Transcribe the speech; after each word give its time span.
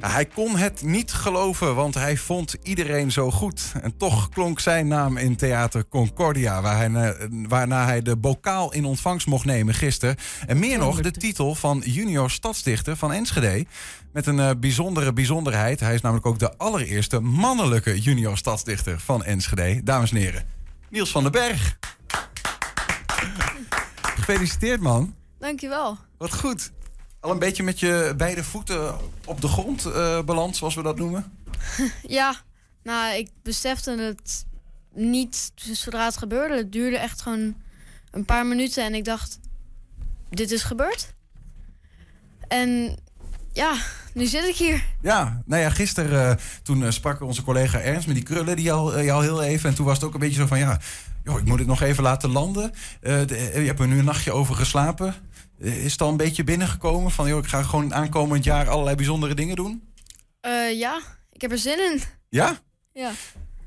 Hij 0.00 0.26
kon 0.26 0.56
het 0.56 0.82
niet 0.82 1.12
geloven, 1.12 1.74
want 1.74 1.94
hij 1.94 2.16
vond 2.16 2.56
iedereen 2.62 3.12
zo 3.12 3.30
goed. 3.30 3.72
En 3.82 3.96
toch 3.96 4.28
klonk 4.28 4.60
zijn 4.60 4.88
naam 4.88 5.16
in 5.16 5.36
Theater 5.36 5.88
Concordia, 5.88 6.62
waar 6.62 6.76
hij, 6.76 6.90
eh, 6.92 7.26
waarna 7.48 7.84
hij 7.84 8.02
de 8.02 8.16
bokaal 8.16 8.72
in 8.72 8.84
ontvangst 8.84 9.26
mocht 9.26 9.44
nemen 9.44 9.74
gisteren. 9.74 10.16
En 10.46 10.58
meer 10.58 10.78
nog, 10.78 11.00
de 11.00 11.10
titel 11.10 11.54
van 11.54 11.82
junior 11.84 12.30
stadsdichter 12.30 12.96
van 12.96 13.12
Enschede. 13.12 13.66
Met 14.12 14.26
een 14.26 14.38
uh, 14.38 14.50
bijzondere 14.60 15.12
bijzonderheid. 15.12 15.80
Hij 15.80 15.94
is 15.94 16.00
namelijk 16.00 16.26
ook 16.26 16.38
de 16.38 16.56
allereerste 16.56 17.20
mannelijke 17.20 18.00
junior 18.00 18.36
stadsdichter 18.36 19.00
van 19.00 19.24
Enschede. 19.24 19.82
Dames 19.82 20.10
en 20.10 20.16
heren, 20.16 20.46
Niels 20.88 21.10
van 21.10 21.22
den 21.22 21.32
Berg. 21.32 21.78
Gefeliciteerd, 24.18 24.80
man. 24.80 25.14
Dankjewel. 25.38 25.96
Wat 26.18 26.34
goed. 26.34 26.70
Al 27.20 27.30
een 27.30 27.38
beetje 27.38 27.62
met 27.62 27.80
je 27.80 28.14
beide 28.16 28.44
voeten 28.44 28.96
op 29.24 29.40
de 29.40 29.48
grond 29.48 29.86
uh, 29.86 30.22
beland, 30.22 30.56
zoals 30.56 30.74
we 30.74 30.82
dat 30.82 30.98
noemen? 30.98 31.32
ja, 32.18 32.34
nou, 32.82 33.14
ik 33.14 33.28
besefte 33.42 33.90
het 33.90 34.46
niet 34.94 35.52
zodra 35.54 36.04
het 36.04 36.16
gebeurde. 36.16 36.56
Het 36.56 36.72
duurde 36.72 36.98
echt 36.98 37.22
gewoon 37.22 37.54
een 38.10 38.24
paar 38.24 38.46
minuten 38.46 38.84
en 38.84 38.94
ik 38.94 39.04
dacht, 39.04 39.38
dit 40.30 40.50
is 40.50 40.62
gebeurd. 40.62 41.14
En 42.48 42.98
ja, 43.52 43.74
nu 44.14 44.26
zit 44.26 44.44
ik 44.44 44.56
hier. 44.56 44.84
Ja, 45.00 45.42
nou 45.46 45.62
ja, 45.62 45.70
gisteren 45.70 46.30
uh, 46.30 46.44
toen 46.62 46.82
uh, 46.82 46.90
sprak 46.90 47.20
onze 47.20 47.42
collega 47.42 47.80
Ernst 47.80 48.06
met 48.06 48.16
die 48.16 48.24
krullen 48.24 48.56
die 48.56 48.64
jou, 48.64 49.02
jou 49.02 49.24
heel 49.24 49.42
even. 49.42 49.68
En 49.68 49.74
toen 49.74 49.86
was 49.86 49.96
het 49.96 50.04
ook 50.04 50.14
een 50.14 50.20
beetje 50.20 50.40
zo 50.40 50.46
van, 50.46 50.58
ja, 50.58 50.80
joh, 51.24 51.38
ik 51.38 51.44
moet 51.44 51.58
het 51.58 51.68
nog 51.68 51.80
even 51.80 52.02
laten 52.02 52.30
landen. 52.30 52.72
De, 53.00 53.50
je 53.54 53.66
hebt 53.66 53.80
er 53.80 53.86
nu 53.86 53.98
een 53.98 54.04
nachtje 54.04 54.32
over 54.32 54.54
geslapen. 54.54 55.14
Eh, 55.60 55.84
is 55.84 55.92
het 55.92 56.00
al 56.00 56.10
een 56.10 56.16
beetje 56.16 56.44
binnengekomen 56.44 57.10
van, 57.10 57.28
joh, 57.28 57.38
ik 57.38 57.48
ga 57.48 57.62
gewoon 57.62 57.94
aankomend 57.94 58.44
jaar 58.44 58.68
allerlei 58.68 58.96
bijzondere 58.96 59.34
dingen 59.34 59.56
doen? 59.56 59.82
Uh, 60.46 60.78
ja, 60.78 61.00
ik 61.32 61.40
heb 61.40 61.50
er 61.50 61.58
zin 61.58 61.78
in. 61.78 62.00
Ja? 62.28 62.58
Ja. 62.92 63.10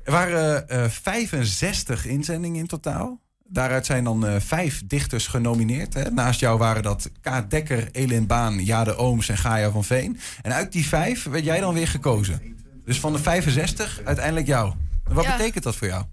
Er 0.04 0.12
waren 0.12 0.66
uh, 0.70 0.88
65 0.88 2.06
inzendingen 2.06 2.60
in 2.60 2.66
totaal. 2.66 3.20
Daaruit 3.44 3.86
zijn 3.86 4.04
dan 4.04 4.26
uh, 4.26 4.36
vijf 4.38 4.82
dichters 4.86 5.26
genomineerd. 5.26 5.94
Hè. 5.94 6.10
Naast 6.10 6.40
jou 6.40 6.58
waren 6.58 6.82
dat 6.82 7.10
K. 7.20 7.50
Dekker, 7.50 7.88
Elin 7.92 8.26
Baan, 8.26 8.64
Jade 8.64 8.96
Ooms 8.96 9.28
en 9.28 9.38
Gaia 9.38 9.70
van 9.70 9.84
Veen. 9.84 10.18
En 10.42 10.52
uit 10.52 10.72
die 10.72 10.86
vijf 10.86 11.24
werd 11.24 11.44
jij 11.44 11.60
dan 11.60 11.74
weer 11.74 11.88
gekozen. 11.88 12.56
Dus 12.84 13.00
van 13.00 13.12
de 13.12 13.18
65 13.18 14.00
uiteindelijk 14.04 14.46
jou. 14.46 14.74
Wat 15.04 15.24
ja. 15.24 15.36
betekent 15.36 15.64
dat 15.64 15.76
voor 15.76 15.88
jou? 15.88 16.04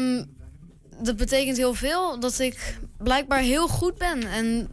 Um, 0.00 0.36
dat 1.02 1.16
betekent 1.16 1.56
heel 1.56 1.74
veel. 1.74 2.20
Dat 2.20 2.38
ik 2.38 2.78
blijkbaar 2.98 3.40
heel 3.40 3.68
goed 3.68 3.98
ben. 3.98 4.22
En 4.22 4.68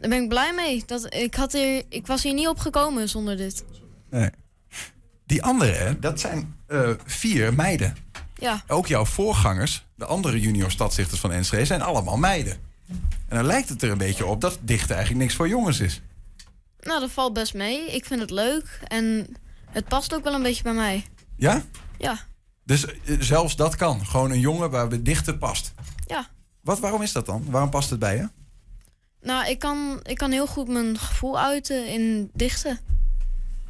daar 0.00 0.10
ben 0.10 0.22
ik 0.22 0.28
blij 0.28 0.52
mee. 0.54 0.82
Dat, 0.86 1.14
ik, 1.14 1.34
had 1.34 1.52
hier, 1.52 1.82
ik 1.88 2.06
was 2.06 2.22
hier 2.22 2.34
niet 2.34 2.48
op 2.48 2.58
gekomen 2.58 3.08
zonder 3.08 3.36
dit. 3.36 3.64
Nee. 4.10 4.30
Die 5.26 5.42
andere, 5.42 5.98
dat 5.98 6.20
zijn 6.20 6.56
uh, 6.68 6.90
vier 7.04 7.54
meiden. 7.54 7.96
Ja. 8.34 8.62
Ook 8.66 8.86
jouw 8.86 9.04
voorgangers, 9.04 9.86
de 9.94 10.04
andere 10.04 10.40
junior 10.40 10.70
stadsdichters 10.70 11.20
van 11.20 11.32
Enschede, 11.32 11.64
zijn 11.64 11.82
allemaal 11.82 12.16
meiden. 12.16 12.56
En 13.28 13.36
dan 13.36 13.44
lijkt 13.44 13.68
het 13.68 13.82
er 13.82 13.90
een 13.90 13.98
beetje 13.98 14.26
op 14.26 14.40
dat 14.40 14.58
dichten 14.60 14.94
eigenlijk 14.94 15.24
niks 15.24 15.34
voor 15.34 15.48
jongens 15.48 15.80
is. 15.80 16.00
Nou, 16.80 17.00
dat 17.00 17.10
valt 17.10 17.32
best 17.32 17.54
mee. 17.54 17.94
Ik 17.94 18.04
vind 18.04 18.20
het 18.20 18.30
leuk. 18.30 18.80
En 18.84 19.36
het 19.70 19.88
past 19.88 20.14
ook 20.14 20.24
wel 20.24 20.34
een 20.34 20.42
beetje 20.42 20.62
bij 20.62 20.74
mij. 20.74 21.04
Ja? 21.36 21.62
Ja. 21.98 22.18
Dus 22.66 22.84
uh, 22.84 23.20
zelfs 23.20 23.56
dat 23.56 23.76
kan. 23.76 24.06
Gewoon 24.06 24.30
een 24.30 24.40
jongen 24.40 24.70
waar 24.70 24.88
we 24.88 25.02
dichten 25.02 25.38
past. 25.38 25.74
Ja. 26.06 26.28
Wat, 26.60 26.78
waarom 26.78 27.02
is 27.02 27.12
dat 27.12 27.26
dan? 27.26 27.44
Waarom 27.50 27.70
past 27.70 27.90
het 27.90 27.98
bij 27.98 28.16
je? 28.16 28.28
Nou, 29.20 29.48
ik 29.48 29.58
kan, 29.58 30.00
ik 30.02 30.16
kan 30.16 30.30
heel 30.30 30.46
goed 30.46 30.68
mijn 30.68 30.98
gevoel 30.98 31.40
uiten 31.40 31.88
in 31.88 32.30
dichten. 32.32 32.78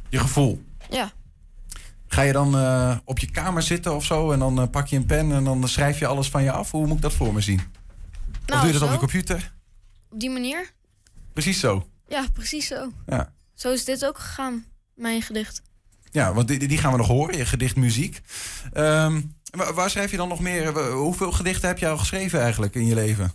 Je 0.09 0.19
gevoel? 0.19 0.63
Ja. 0.89 1.11
Ga 2.07 2.21
je 2.21 2.31
dan 2.31 2.55
uh, 2.55 2.97
op 3.03 3.19
je 3.19 3.31
kamer 3.31 3.61
zitten 3.61 3.95
of 3.95 4.05
zo 4.05 4.31
en 4.31 4.39
dan 4.39 4.61
uh, 4.61 4.67
pak 4.71 4.87
je 4.87 4.95
een 4.95 5.05
pen 5.05 5.31
en 5.31 5.43
dan 5.43 5.67
schrijf 5.67 5.99
je 5.99 6.07
alles 6.07 6.29
van 6.29 6.43
je 6.43 6.51
af? 6.51 6.71
Hoe 6.71 6.87
moet 6.87 6.95
ik 6.95 7.01
dat 7.01 7.13
voor 7.13 7.33
me 7.33 7.41
zien? 7.41 7.57
Nou, 7.57 7.65
of 8.45 8.57
doe 8.59 8.65
je 8.65 8.71
dat 8.71 8.81
zo. 8.81 8.85
op 8.85 8.91
je 8.91 8.97
computer? 8.97 9.53
Op 10.09 10.19
die 10.19 10.29
manier? 10.29 10.71
Precies 11.33 11.59
zo. 11.59 11.87
Ja, 12.07 12.25
precies 12.33 12.67
zo. 12.67 12.91
Ja. 13.05 13.33
Zo 13.53 13.71
is 13.71 13.85
dit 13.85 14.05
ook 14.05 14.17
gegaan, 14.17 14.65
mijn 14.95 15.21
gedicht. 15.21 15.61
Ja, 16.11 16.33
want 16.33 16.47
die, 16.47 16.67
die 16.67 16.77
gaan 16.77 16.91
we 16.91 16.97
nog 16.97 17.07
horen, 17.07 17.37
je 17.37 17.45
gedicht 17.45 17.75
muziek. 17.75 18.21
Um, 18.73 19.35
waar 19.51 19.89
schrijf 19.89 20.11
je 20.11 20.17
dan 20.17 20.27
nog 20.27 20.39
meer? 20.39 20.91
Hoeveel 20.91 21.31
gedichten 21.31 21.67
heb 21.67 21.77
je 21.77 21.87
al 21.87 21.97
geschreven 21.97 22.41
eigenlijk 22.41 22.75
in 22.75 22.85
je 22.85 22.95
leven? 22.95 23.31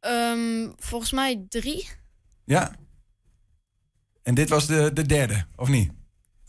Um, 0.00 0.72
volgens 0.78 1.12
mij 1.12 1.44
drie. 1.48 1.88
Ja. 2.44 2.74
En 4.22 4.34
dit 4.34 4.48
was 4.48 4.66
de, 4.66 4.90
de 4.92 5.06
derde, 5.06 5.46
of 5.56 5.68
niet? 5.68 5.90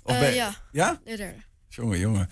Of 0.03 0.13
uh, 0.13 0.19
ben... 0.19 0.33
Ja, 0.33 0.55
ja? 0.71 0.99
de 1.03 1.15
derde. 1.15 1.39
Jongen, 1.67 1.99
jongen. 1.99 2.29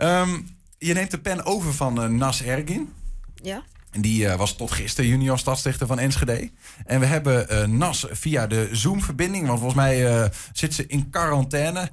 Um, 0.00 0.58
je 0.78 0.94
neemt 0.94 1.10
de 1.10 1.20
pen 1.20 1.44
over 1.44 1.74
van 1.74 2.02
uh, 2.02 2.08
Nas 2.08 2.42
Ergin. 2.42 2.92
Ja. 3.34 3.64
En 3.90 4.00
die 4.00 4.24
uh, 4.24 4.34
was 4.34 4.56
tot 4.56 4.70
gisteren 4.70 5.10
junior 5.10 5.38
stadsdichter 5.38 5.86
van 5.86 5.98
Enschede. 5.98 6.50
En 6.84 7.00
we 7.00 7.06
hebben 7.06 7.76
Nas 7.76 8.06
via 8.10 8.46
de 8.46 8.68
Zoom-verbinding, 8.72 9.46
want 9.46 9.58
volgens 9.58 9.80
mij 9.80 10.30
zit 10.52 10.74
ze 10.74 10.86
in 10.86 11.10
quarantaine. 11.10 11.90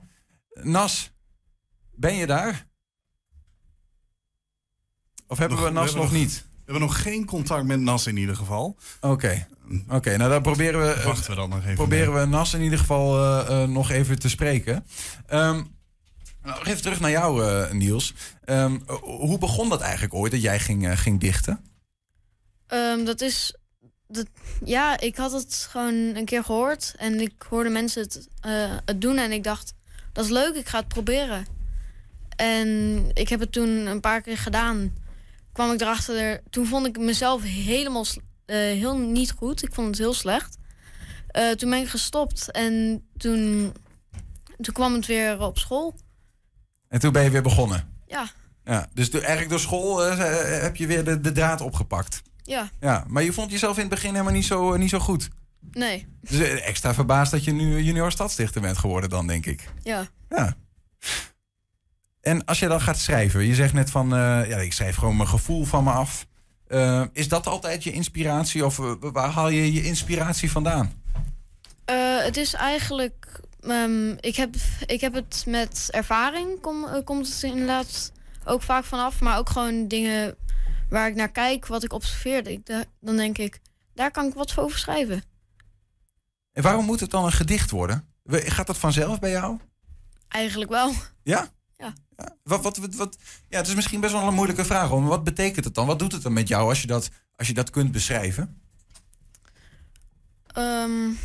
Nas, 0.61 1.11
ben 1.91 2.15
je 2.15 2.27
daar? 2.27 2.67
Of 5.27 5.37
hebben 5.37 5.57
nog, 5.57 5.67
we 5.67 5.73
Nas 5.73 5.91
we 5.91 5.97
nog, 5.97 6.05
nog 6.05 6.13
niet? 6.13 6.45
We 6.47 6.71
hebben 6.71 6.81
nog 6.81 7.01
geen 7.01 7.25
contact 7.25 7.65
met 7.65 7.79
Nas 7.79 8.07
in 8.07 8.17
ieder 8.17 8.35
geval. 8.35 8.77
Oké, 9.01 9.13
okay. 9.13 9.47
oké. 9.85 9.95
Okay, 9.95 10.15
nou 10.15 10.29
dan 10.29 10.41
proberen 10.41 10.81
we. 10.81 11.03
Wachten 11.03 11.29
we 11.29 11.35
dan 11.35 11.49
nog 11.49 11.59
even. 11.59 11.75
Proberen 11.75 12.13
mee. 12.13 12.23
we 12.23 12.29
Nas 12.29 12.53
in 12.53 12.61
ieder 12.61 12.79
geval 12.79 13.19
uh, 13.19 13.47
uh, 13.49 13.67
nog 13.67 13.89
even 13.89 14.19
te 14.19 14.29
spreken. 14.29 14.85
Um, 15.29 15.75
nou, 16.41 16.63
even 16.63 16.81
terug 16.81 16.99
naar 16.99 17.11
jou, 17.11 17.73
Niels. 17.73 18.13
Um, 18.45 18.83
hoe 19.01 19.37
begon 19.37 19.69
dat 19.69 19.81
eigenlijk 19.81 20.13
ooit 20.13 20.31
dat 20.31 20.41
jij 20.41 20.59
ging, 20.59 20.99
ging 20.99 21.19
dichten? 21.19 21.65
Um, 22.67 23.05
dat 23.05 23.21
is. 23.21 23.55
Dat, 24.07 24.27
ja, 24.63 24.99
ik 24.99 25.15
had 25.15 25.31
het 25.31 25.67
gewoon 25.69 25.93
een 25.93 26.25
keer 26.25 26.43
gehoord 26.43 26.93
en 26.97 27.19
ik 27.19 27.45
hoorde 27.49 27.69
mensen 27.69 28.01
het, 28.01 28.27
het 28.85 29.01
doen 29.01 29.17
en 29.17 29.31
ik 29.31 29.43
dacht, 29.43 29.73
dat 30.13 30.25
is 30.25 30.31
leuk, 30.31 30.55
ik 30.55 30.67
ga 30.67 30.79
het 30.79 30.87
proberen. 30.87 31.45
En 32.35 33.09
ik 33.13 33.29
heb 33.29 33.39
het 33.39 33.51
toen 33.51 33.69
een 33.69 33.99
paar 33.99 34.21
keer 34.21 34.37
gedaan. 34.37 34.93
Kwam 35.51 35.71
ik 35.71 35.81
erachter, 35.81 36.41
toen 36.49 36.65
vond 36.65 36.85
ik 36.85 36.97
mezelf 36.97 37.43
helemaal 37.43 38.05
uh, 38.05 38.55
heel 38.55 38.97
niet 38.97 39.31
goed. 39.31 39.63
Ik 39.63 39.73
vond 39.73 39.87
het 39.87 39.97
heel 39.97 40.13
slecht. 40.13 40.57
Uh, 41.37 41.51
toen 41.51 41.69
ben 41.69 41.79
ik 41.79 41.89
gestopt 41.89 42.51
en 42.51 43.03
toen, 43.17 43.73
toen 44.61 44.73
kwam 44.73 44.93
het 44.93 45.05
weer 45.05 45.41
op 45.41 45.57
school. 45.57 45.95
En 46.87 46.99
toen 46.99 47.11
ben 47.11 47.23
je 47.23 47.29
weer 47.29 47.41
begonnen? 47.41 47.89
Ja. 48.07 48.27
ja 48.63 48.87
dus 48.93 49.11
de, 49.11 49.19
eigenlijk 49.19 49.49
door 49.49 49.59
school 49.59 50.07
uh, 50.07 50.17
heb 50.61 50.75
je 50.75 50.87
weer 50.87 51.03
de, 51.03 51.19
de 51.21 51.31
draad 51.31 51.61
opgepakt? 51.61 52.21
Ja. 52.43 52.69
ja. 52.79 53.05
Maar 53.07 53.23
je 53.23 53.33
vond 53.33 53.51
jezelf 53.51 53.75
in 53.75 53.81
het 53.81 53.89
begin 53.89 54.11
helemaal 54.11 54.33
niet 54.33 54.45
zo, 54.45 54.77
niet 54.77 54.89
zo 54.89 54.99
goed? 54.99 55.29
Nee. 55.71 56.07
Dus 56.21 56.39
extra 56.59 56.93
verbaasd 56.93 57.31
dat 57.31 57.43
je 57.43 57.51
nu 57.51 57.81
junior 57.81 58.11
stadsdichter 58.11 58.61
bent 58.61 58.77
geworden 58.77 59.09
dan, 59.09 59.27
denk 59.27 59.45
ik. 59.45 59.69
Ja. 59.83 60.07
Ja. 60.29 60.55
En 62.21 62.45
als 62.45 62.59
je 62.59 62.67
dan 62.67 62.81
gaat 62.81 62.99
schrijven, 62.99 63.45
je 63.45 63.55
zegt 63.55 63.73
net 63.73 63.91
van, 63.91 64.05
uh, 64.05 64.49
ja, 64.49 64.57
ik 64.57 64.73
schrijf 64.73 64.95
gewoon 64.95 65.17
mijn 65.17 65.29
gevoel 65.29 65.65
van 65.65 65.83
me 65.83 65.91
af. 65.91 66.25
Uh, 66.67 67.03
is 67.13 67.27
dat 67.27 67.47
altijd 67.47 67.83
je 67.83 67.91
inspiratie 67.91 68.65
of 68.65 68.77
uh, 68.77 68.93
waar 68.99 69.29
haal 69.29 69.49
je 69.49 69.73
je 69.73 69.83
inspiratie 69.83 70.51
vandaan? 70.51 71.01
het 72.23 72.37
is 72.37 72.53
eigenlijk, 72.53 73.41
um, 73.61 74.17
ik, 74.19 74.35
heb, 74.35 74.55
ik 74.85 75.01
heb 75.01 75.13
het 75.13 75.43
met 75.47 75.87
ervaring, 75.91 76.59
kom, 76.61 76.85
komt 77.03 77.27
het 77.27 77.43
inderdaad 77.43 78.11
ook 78.45 78.61
vaak 78.61 78.83
vanaf. 78.83 79.19
Maar 79.19 79.37
ook 79.37 79.49
gewoon 79.49 79.87
dingen 79.87 80.35
waar 80.89 81.07
ik 81.07 81.15
naar 81.15 81.31
kijk, 81.31 81.67
wat 81.67 81.83
ik 81.83 81.93
observeer. 81.93 82.59
Dan 82.99 83.15
denk 83.15 83.37
ik, 83.37 83.59
daar 83.93 84.11
kan 84.11 84.25
ik 84.25 84.33
wat 84.33 84.57
over 84.57 84.77
schrijven. 84.77 85.23
En 86.53 86.63
waarom 86.63 86.85
moet 86.85 86.99
het 86.99 87.11
dan 87.11 87.25
een 87.25 87.31
gedicht 87.31 87.71
worden? 87.71 88.07
Gaat 88.25 88.67
dat 88.67 88.77
vanzelf 88.77 89.19
bij 89.19 89.31
jou? 89.31 89.59
Eigenlijk 90.27 90.71
wel. 90.71 90.93
Ja? 91.23 91.49
Ja. 91.77 91.93
ja. 92.17 92.35
Wat, 92.43 92.63
wat, 92.63 92.77
wat, 92.77 92.95
wat, 92.95 93.17
ja, 93.49 93.57
het 93.57 93.67
is 93.67 93.75
misschien 93.75 93.99
best 93.99 94.13
wel 94.13 94.27
een 94.27 94.33
moeilijke 94.33 94.65
vraag. 94.65 94.89
Maar 94.89 95.01
wat 95.03 95.23
betekent 95.23 95.65
het 95.65 95.75
dan? 95.75 95.87
Wat 95.87 95.99
doet 95.99 96.11
het 96.11 96.21
dan 96.21 96.33
met 96.33 96.47
jou 96.47 96.69
als 96.69 96.81
je 96.81 96.87
dat, 96.87 97.09
als 97.35 97.47
je 97.47 97.53
dat 97.53 97.69
kunt 97.69 97.91
beschrijven? 97.91 98.61
Um... 100.57 101.17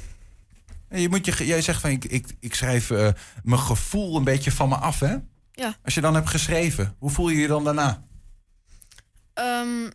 Je 0.90 1.08
moet 1.08 1.26
je, 1.26 1.46
jij 1.46 1.62
zegt 1.62 1.80
van 1.80 1.90
ik, 1.90 2.04
ik, 2.04 2.36
ik 2.40 2.54
schrijf 2.54 2.90
uh, 2.90 3.08
mijn 3.42 3.60
gevoel 3.60 4.16
een 4.16 4.24
beetje 4.24 4.52
van 4.52 4.68
me 4.68 4.76
af, 4.76 5.00
hè? 5.00 5.16
Ja. 5.52 5.76
Als 5.84 5.94
je 5.94 6.00
dan 6.00 6.14
hebt 6.14 6.28
geschreven, 6.28 6.96
hoe 6.98 7.10
voel 7.10 7.28
je 7.28 7.38
je 7.38 7.46
dan 7.46 7.64
daarna? 7.64 8.04
Um, 9.34 9.90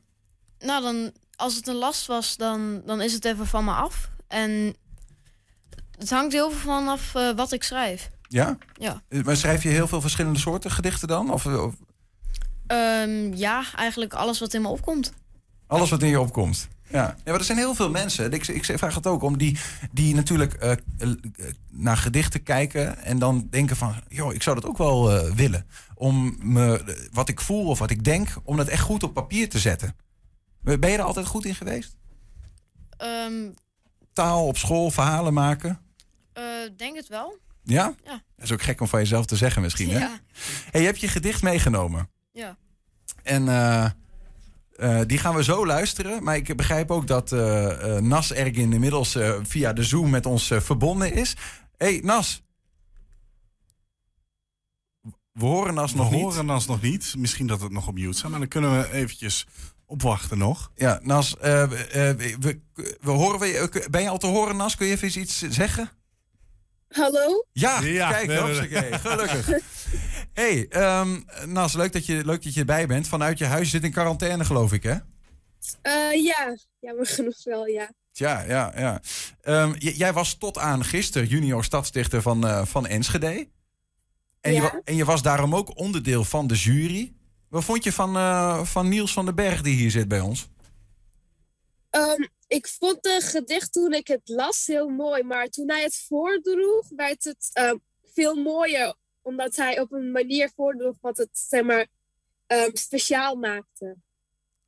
nou, 0.60 0.84
dan, 0.84 1.12
als 1.36 1.56
het 1.56 1.68
een 1.68 1.76
last 1.76 2.06
was, 2.06 2.38
dan, 2.38 2.82
dan 2.86 3.02
is 3.02 3.14
het 3.14 3.26
even 3.26 3.48
van 3.48 3.66
me 3.66 3.72
af. 3.72 4.10
En 4.28 4.76
het 5.98 6.10
hangt 6.10 6.34
heel 6.34 6.52
veel 6.52 6.60
vanaf 6.60 7.14
uh, 7.16 7.36
wat 7.36 7.52
ik 7.52 7.64
schrijf. 7.64 8.10
Ja? 8.28 8.58
Ja. 8.74 9.02
Maar 9.24 9.38
schrijf 9.38 9.64
je 9.64 9.70
heel 9.70 9.88
veel 9.88 10.02
verschillende 10.02 10.40
soorten 10.40 10.72
gedichten 10.72 11.08
dan? 11.08 11.32
Of, 11.32 11.46
of... 11.46 11.74
Um, 12.68 13.34
ja, 13.34 13.64
eigenlijk 13.76 14.14
alles 14.14 14.40
wat 14.40 14.54
in 14.54 14.62
me 14.62 14.68
opkomt. 14.68 15.14
Alles 15.68 15.90
wat 15.90 16.02
in 16.02 16.10
je 16.10 16.20
opkomt? 16.20 16.68
Ja, 16.94 17.16
maar 17.26 17.34
er 17.34 17.44
zijn 17.44 17.58
heel 17.58 17.76
veel 17.76 17.90
mensen. 17.90 18.32
Ik, 18.32 18.48
ik 18.48 18.66
vraag 18.66 18.96
het 18.96 19.08
ook 19.08 19.24
om 19.24 19.38
die, 19.38 19.58
die 19.92 20.16
natuurlijk 20.16 20.54
eh, 20.54 20.72
eh, 20.72 21.10
naar 21.70 21.98
gedichten 21.98 22.44
kijken 22.44 23.04
en 23.04 23.20
dan 23.20 23.48
denken 23.50 23.76
van, 23.76 23.96
joh, 24.08 24.34
ik 24.34 24.44
zou 24.44 24.56
dat 24.56 24.66
ook 24.66 24.78
wel 24.78 25.12
eh, 25.12 25.32
willen. 25.32 25.66
Om 25.96 26.38
me, 26.40 26.96
wat 27.12 27.30
ik 27.30 27.42
voel 27.42 27.68
of 27.68 27.80
wat 27.80 27.90
ik 27.90 28.04
denk, 28.04 28.30
om 28.44 28.58
dat 28.58 28.68
echt 28.68 28.82
goed 28.82 29.04
op 29.04 29.14
papier 29.14 29.50
te 29.50 29.60
zetten. 29.60 29.96
Ben 30.62 30.90
je 30.90 30.98
er 30.98 31.04
altijd 31.04 31.26
goed 31.26 31.46
in 31.46 31.56
geweest? 31.56 31.96
Ehm, 32.98 33.50
Taal 34.14 34.48
op 34.48 34.58
school, 34.58 34.92
verhalen 34.92 35.34
maken? 35.34 35.80
denk 36.78 36.96
het 36.96 37.08
wel. 37.08 37.38
Ja? 37.64 37.96
Ja. 38.04 38.22
Dat 38.36 38.46
is 38.46 38.52
ook 38.52 38.62
gek 38.62 38.82
om 38.82 38.88
van 38.88 39.00
jezelf 39.00 39.26
te 39.26 39.36
zeggen 39.36 39.62
misschien, 39.62 39.90
hè? 39.90 40.00
Ja. 40.00 40.20
Hey, 40.72 40.82
je 40.82 40.88
hebt 40.88 41.00
je 41.00 41.08
gedicht 41.08 41.42
meegenomen. 41.42 42.10
Ja. 42.32 42.58
En 43.24 43.44
uh, 43.46 45.02
die 45.06 45.18
gaan 45.18 45.36
we 45.36 45.44
zo 45.44 45.66
luisteren. 45.66 46.24
Maar 46.24 46.36
ik 46.36 46.56
begrijp 46.56 46.92
ook 46.92 47.08
dat 47.08 47.32
uh, 47.32 47.98
Nas 47.98 48.34
Ergin 48.34 48.74
inmiddels 48.74 49.18
via 49.42 49.74
de 49.74 49.84
Zoom 49.84 50.10
met 50.10 50.26
ons 50.26 50.52
verbonden 50.58 51.14
is. 51.14 51.36
hey, 51.78 52.02
Nas. 52.04 52.42
We 55.32 55.46
horen 55.46 55.74
Nas 55.74 55.94
nog 55.94 56.10
we 56.10 56.16
niet. 56.16 56.24
We 56.24 56.30
horen 56.30 56.46
Nas 56.46 56.66
nog 56.66 56.82
niet. 56.82 57.16
Misschien 57.18 57.48
dat 57.48 57.62
het 57.62 57.72
nog 57.72 57.88
op 57.88 57.94
mute 57.94 58.18
staat. 58.18 58.30
Maar 58.30 58.40
dan 58.40 58.48
kunnen 58.50 58.80
we 58.80 58.92
eventjes 58.92 59.48
opwachten 59.94 60.38
nog. 60.38 60.72
Ja, 60.76 61.00
Nas, 61.04 61.36
we, 61.40 62.36
we, 62.40 62.60
we, 63.02 63.12
horen 63.12 63.40
we, 63.40 63.88
ben 63.92 64.02
je 64.02 64.10
al 64.10 64.18
te 64.18 64.28
horen, 64.28 64.56
Nas? 64.56 64.76
Kun 64.76 64.88
je 64.88 64.94
even 64.94 65.22
iets 65.22 65.42
zeggen? 65.50 65.90
Hallo? 66.88 67.46
Ja, 67.52 67.82
ja 67.82 68.12
kijk, 68.12 68.28
nee, 68.28 68.70
nee. 68.70 69.00
gelukkig. 69.00 69.48
hey, 70.42 70.68
um, 71.00 71.26
Nas, 71.46 71.74
leuk 71.74 71.94
dat, 71.94 72.06
je, 72.06 72.26
leuk 72.26 72.44
dat 72.44 72.54
je 72.54 72.60
erbij 72.60 72.88
bent. 72.88 73.08
Vanuit 73.08 73.38
je 73.38 73.46
huis 73.46 73.70
zit 73.70 73.84
in 73.84 73.92
quarantaine, 73.92 74.46
geloof 74.46 74.74
ik, 74.74 74.84
hè? 74.84 74.96
Uh, 75.84 76.24
ja, 76.24 76.58
jammer 76.80 77.06
genoeg 77.06 77.44
wel, 77.44 77.68
ja. 77.68 77.92
Ja, 78.12 78.42
ja, 78.42 78.74
ja. 78.76 79.02
Um, 79.64 79.76
jij 79.78 80.14
was 80.14 80.34
tot 80.34 80.58
aan 80.58 80.84
gisteren 80.86 81.28
junior 81.28 81.64
stadsdichter 81.64 82.22
van, 82.22 82.46
uh, 82.46 82.66
van 82.66 82.88
Enschede. 82.88 83.48
En, 84.42 84.54
ja. 84.54 84.62
je, 84.62 84.82
en 84.84 84.96
je 84.96 85.06
was 85.06 85.22
daarom 85.22 85.56
ook 85.56 85.78
onderdeel 85.78 86.24
van 86.24 86.48
de 86.48 86.56
jury. 86.56 87.14
Wat 87.54 87.64
vond 87.64 87.84
je 87.84 87.92
van, 87.92 88.16
uh, 88.16 88.64
van 88.64 88.90
Niels 88.90 89.14
van 89.14 89.26
den 89.26 89.36
Berg, 89.36 89.62
die 89.62 89.76
hier 89.76 89.92
zit 89.92 90.08
bij 90.08 90.20
ons? 90.20 90.48
Um, 91.92 92.28
ik 92.48 92.68
vond 92.68 92.98
het 93.02 93.24
gedicht 93.24 93.74
toen 93.74 93.94
ik 93.94 94.08
het 94.08 94.22
las 94.24 94.66
heel 94.66 94.90
mooi, 94.90 95.24
maar 95.24 95.48
toen 95.48 95.70
hij 95.70 95.84
het 95.84 96.06
voordroeg, 96.08 96.88
werd 96.96 97.24
het 97.24 97.50
uh, 97.54 97.72
veel 98.14 98.36
mooier. 98.36 98.96
Omdat 99.22 99.56
hij 99.56 99.80
op 99.80 99.92
een 99.92 100.12
manier 100.12 100.52
voordroeg 100.56 100.96
wat 101.02 101.18
het 101.18 101.30
zeg 101.32 101.64
maar, 101.64 101.88
um, 102.48 102.76
speciaal 102.76 103.36
maakte. 103.36 103.96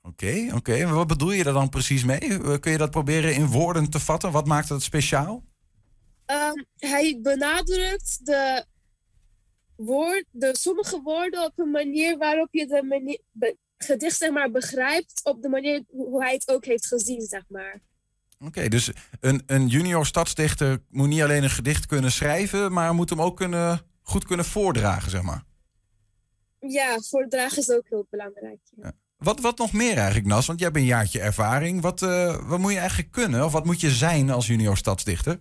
Oké, 0.02 0.26
okay, 0.26 0.46
oké. 0.46 0.56
Okay. 0.56 0.88
Wat 0.88 1.08
bedoel 1.08 1.32
je 1.32 1.44
daar 1.44 1.54
dan 1.54 1.70
precies 1.70 2.04
mee? 2.04 2.60
Kun 2.60 2.72
je 2.72 2.78
dat 2.78 2.92
proberen 2.92 3.34
in 3.34 3.48
woorden 3.48 3.90
te 3.90 4.00
vatten? 4.00 4.32
Wat 4.32 4.48
maakt 4.48 4.70
het 4.70 4.84
speciaal? 4.84 5.44
Um, 6.26 6.66
hij 6.76 7.20
benadrukt 7.22 8.26
de, 8.26 8.66
woord, 9.76 10.26
de 10.32 10.58
sommige 10.58 11.02
woorden 11.04 11.44
op 11.44 11.60
een 11.60 11.72
manier 11.72 12.18
waarop 12.18 12.48
je 12.52 12.68
de 12.68 12.84
manier, 12.84 13.20
gedicht 13.78 14.18
zeg 14.18 14.32
maar, 14.32 14.52
begrijpt 14.52 15.22
op 15.24 15.42
de 15.42 15.50
manier 15.50 15.84
hoe 15.88 16.24
hij 16.24 16.34
het 16.34 16.50
ook 16.50 16.66
heeft 16.66 16.88
gezien, 16.88 17.22
zeg 17.22 17.44
maar. 17.48 17.82
Oké, 18.40 18.48
okay, 18.48 18.70
dus 18.70 18.92
een, 19.20 19.44
een 19.46 19.68
junior 19.68 20.06
stadsdichter 20.06 20.80
moet 20.90 21.08
niet 21.08 21.22
alleen 21.22 21.44
een 21.44 21.50
gedicht 21.50 21.86
kunnen 21.86 22.12
schrijven, 22.12 22.72
maar 22.74 22.94
moet 22.94 23.10
hem 23.10 23.22
ook 23.22 23.38
kunnen, 23.38 23.82
goed 24.02 24.26
kunnen 24.26 24.46
voordragen, 24.46 25.12
zeg 25.12 25.22
maar. 25.22 25.44
Ja, 26.60 27.00
voordragen 27.00 27.58
is 27.58 27.70
ook 27.70 27.86
heel 27.90 28.08
belangrijk. 28.10 28.60
Ja. 28.76 28.92
Wat, 29.18 29.40
wat 29.40 29.58
nog 29.58 29.74
meer 29.74 29.98
eigenlijk, 29.98 30.28
Nas? 30.28 30.46
Want 30.46 30.60
jij 30.60 30.68
hebt 30.68 30.80
een 30.80 30.88
jaartje 30.88 31.20
ervaring. 31.20 31.82
Wat, 31.82 32.02
uh, 32.02 32.50
wat 32.50 32.60
moet 32.60 32.72
je 32.72 32.78
eigenlijk 32.78 33.12
kunnen? 33.12 33.46
Of 33.46 33.52
wat 33.52 33.66
moet 33.66 33.82
je 33.82 33.92
zijn 33.92 34.30
als 34.30 34.48
junior 34.48 34.78
stadsdichter? 34.78 35.40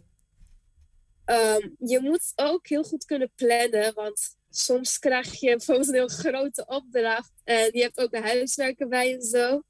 Um, 1.26 1.76
je 1.78 2.00
moet 2.00 2.32
ook 2.34 2.68
heel 2.68 2.82
goed 2.82 3.04
kunnen 3.04 3.30
plannen, 3.34 3.94
want 3.94 4.36
soms 4.50 4.98
krijg 4.98 5.40
je 5.40 5.56
bijvoorbeeld 5.56 5.88
een 5.88 5.94
heel 5.94 6.08
grote 6.08 6.66
opdracht 6.66 7.32
en 7.44 7.70
je 7.72 7.82
hebt 7.82 7.98
ook 7.98 8.10
de 8.10 8.20
huiswerken 8.20 8.88
bij 8.88 9.14
en 9.14 9.22
zo. 9.22 9.62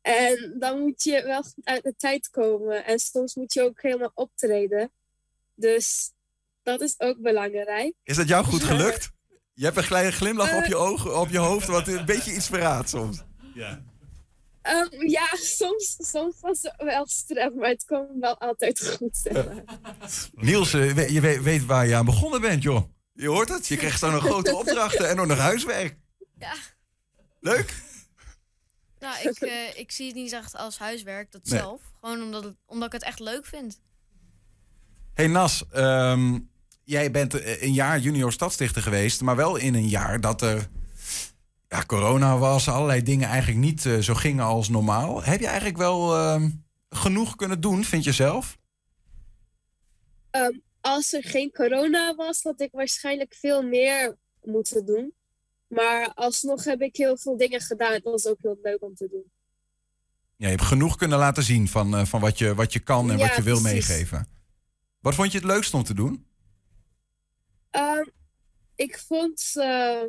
En 0.00 0.54
dan 0.58 0.80
moet 0.80 1.02
je 1.02 1.22
wel 1.22 1.42
goed 1.42 1.64
uit 1.64 1.82
de 1.82 1.94
tijd 1.96 2.30
komen 2.30 2.84
en 2.84 2.98
soms 2.98 3.34
moet 3.34 3.52
je 3.52 3.62
ook 3.62 3.82
helemaal 3.82 4.12
optreden. 4.14 4.90
Dus 5.54 6.12
dat 6.62 6.80
is 6.80 6.94
ook 6.98 7.20
belangrijk. 7.20 7.94
Is 8.02 8.16
dat 8.16 8.28
jou 8.28 8.44
goed 8.44 8.62
gelukt? 8.62 9.10
Je 9.54 9.64
hebt 9.64 9.76
een 9.76 9.84
kleine 9.84 10.12
glimlach 10.12 10.50
uh, 10.50 10.56
op, 10.56 10.64
je 10.64 10.76
ogen, 10.76 11.20
op 11.20 11.28
je 11.28 11.38
hoofd, 11.38 11.66
wat 11.66 11.88
een 11.88 12.04
beetje 12.04 12.34
iets 12.34 12.46
verraadt 12.46 12.88
soms. 12.88 13.22
Ja. 13.54 13.84
Um, 14.68 15.08
ja, 15.08 15.26
soms, 15.32 15.96
soms 15.98 16.40
was 16.40 16.62
het 16.62 16.74
wel 16.76 17.06
stress, 17.06 17.54
maar 17.54 17.68
het 17.68 17.84
komt 17.84 18.08
wel 18.20 18.38
altijd 18.38 18.86
goed. 18.96 19.16
Zeg 19.16 19.32
maar. 19.32 19.64
Niels, 20.46 20.74
uh, 20.74 21.08
je 21.08 21.20
weet, 21.20 21.42
weet 21.42 21.64
waar 21.64 21.86
je 21.86 21.94
aan 21.94 22.04
begonnen 22.04 22.40
bent, 22.40 22.62
joh. 22.62 22.82
Je 23.12 23.28
hoort 23.28 23.48
het, 23.48 23.66
je 23.66 23.76
krijgt 23.76 23.98
zo 23.98 24.10
nog 24.10 24.24
grote 24.24 24.56
opdrachten 24.60 25.08
en 25.08 25.20
ook 25.20 25.26
nog 25.26 25.38
huiswerk. 25.38 25.96
Ja. 26.38 26.54
Leuk? 27.40 27.74
Nou, 28.98 29.28
ik, 29.28 29.40
uh, 29.40 29.78
ik 29.78 29.90
zie 29.92 30.06
het 30.06 30.14
niet 30.14 30.32
echt 30.32 30.56
als 30.56 30.78
huiswerk, 30.78 31.32
dat 31.32 31.44
Nee. 31.44 31.58
zelf. 31.60 31.80
Gewoon 32.00 32.22
omdat, 32.22 32.44
het, 32.44 32.56
omdat 32.66 32.86
ik 32.86 32.92
het 32.92 33.02
echt 33.02 33.20
leuk 33.20 33.46
vind. 33.46 33.80
Hey 35.14 35.26
Nas, 35.26 35.64
ehm, 35.70 36.38
jij 36.84 37.10
bent 37.10 37.34
eh, 37.34 37.62
een 37.62 37.72
jaar 37.72 37.98
junior 37.98 38.32
stadsdichter 38.32 38.82
geweest, 38.82 39.20
maar 39.20 39.36
wel 39.36 39.56
in 39.56 39.74
een 39.74 39.88
jaar 39.88 40.20
dat 40.20 40.42
er 40.42 40.68
ja, 41.68 41.84
corona 41.86 42.38
was, 42.38 42.68
allerlei 42.68 43.02
dingen 43.02 43.28
eigenlijk 43.28 43.60
niet 43.60 43.86
eh, 43.86 43.98
zo 43.98 44.14
gingen 44.14 44.44
als 44.44 44.68
normaal. 44.68 45.22
Heb 45.22 45.40
je 45.40 45.46
eigenlijk 45.46 45.76
wel 45.76 46.16
ehm, 46.16 46.50
genoeg 46.88 47.36
kunnen 47.36 47.60
doen, 47.60 47.84
vind 47.84 48.04
je 48.04 48.12
zelf? 48.12 48.58
Um, 50.30 50.62
als 50.80 51.12
er 51.12 51.24
geen 51.24 51.52
corona 51.52 52.14
was, 52.14 52.42
had 52.42 52.60
ik 52.60 52.72
waarschijnlijk 52.72 53.34
veel 53.34 53.62
meer 53.62 54.16
moeten 54.42 54.86
doen. 54.86 55.14
Maar 55.66 56.12
alsnog 56.14 56.64
heb 56.64 56.80
ik 56.80 56.96
heel 56.96 57.16
veel 57.16 57.36
dingen 57.36 57.60
gedaan. 57.60 57.92
Het 57.92 58.04
was 58.04 58.26
ook 58.26 58.38
heel 58.42 58.58
leuk 58.62 58.82
om 58.82 58.94
te 58.94 59.08
doen. 59.10 59.32
Ja, 60.36 60.46
je 60.46 60.54
hebt 60.56 60.68
genoeg 60.68 60.96
kunnen 60.96 61.18
laten 61.18 61.42
zien 61.42 61.68
van, 61.68 61.96
eh, 61.96 62.04
van 62.04 62.20
wat, 62.20 62.38
je, 62.38 62.54
wat 62.54 62.72
je 62.72 62.80
kan 62.80 63.10
en 63.10 63.18
Ja, 63.18 63.26
wat 63.26 63.36
je 63.36 63.42
wil 63.42 63.60
precies. 63.60 63.88
meegeven. 63.88 64.26
Wat 65.00 65.14
vond 65.14 65.32
je 65.32 65.38
het 65.38 65.46
leukst 65.46 65.74
om 65.74 65.84
te 65.84 65.94
doen? 65.94 66.26
Um, 67.70 68.10
ik 68.74 68.98
vond 68.98 69.52
uh, 69.54 70.02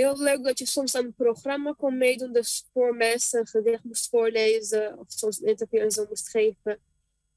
heel 0.00 0.22
leuk 0.22 0.44
dat 0.44 0.58
je 0.58 0.66
soms 0.66 0.94
aan 0.94 1.04
een 1.04 1.14
programma 1.14 1.74
kon 1.78 1.98
meedoen. 1.98 2.32
Dus 2.32 2.66
voor 2.72 2.94
mensen 2.94 3.40
een 3.40 3.46
gedicht 3.46 3.84
moest 3.84 4.08
voorlezen. 4.08 4.98
Of 4.98 5.04
soms 5.08 5.40
een 5.40 5.48
interview 5.48 5.80
en 5.80 5.90
zo 5.90 6.06
moest 6.08 6.28
geven. 6.28 6.78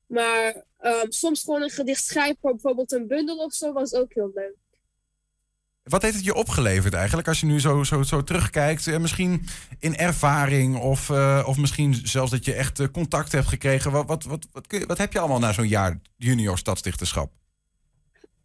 Maar 0.06 0.64
um, 0.82 1.12
soms 1.12 1.44
gewoon 1.44 1.62
een 1.62 1.70
gedicht 1.70 2.04
schrijven 2.04 2.38
voor 2.42 2.52
bijvoorbeeld 2.52 2.92
een 2.92 3.08
bundel 3.08 3.38
of 3.38 3.54
zo 3.54 3.74
was 3.74 3.94
ook 3.94 4.14
heel 4.14 4.32
leuk. 4.34 4.56
Wat 5.84 6.02
heeft 6.02 6.16
het 6.16 6.26
je 6.26 6.34
opgeleverd 6.34 6.94
eigenlijk 6.94 7.28
als 7.28 7.40
je 7.40 7.46
nu 7.46 7.60
zo, 7.60 7.84
zo, 7.84 8.04
zo 8.04 8.24
terugkijkt? 8.24 8.88
Eh, 8.88 8.98
misschien 8.98 9.46
in 9.80 9.96
ervaring 9.96 10.78
of, 10.78 11.10
eh, 11.10 11.46
of 11.48 11.58
misschien 11.58 11.94
zelfs 11.94 12.32
dat 12.32 12.46
je 12.46 12.54
echt 12.54 12.80
eh, 12.80 12.88
contact 12.92 13.32
hebt 13.32 13.48
gekregen. 13.48 13.92
Wat, 13.92 14.08
wat, 14.08 14.24
wat, 14.24 14.48
wat, 14.52 14.68
kun 14.68 14.80
je, 14.80 14.86
wat 14.86 14.98
heb 14.98 15.14
je 15.14 15.20
allemaal 15.20 15.40
na 15.40 15.54
zo'n 15.54 15.68
jaar 15.68 16.00
junior 16.16 16.58
stadsdichterschap? 16.58 17.32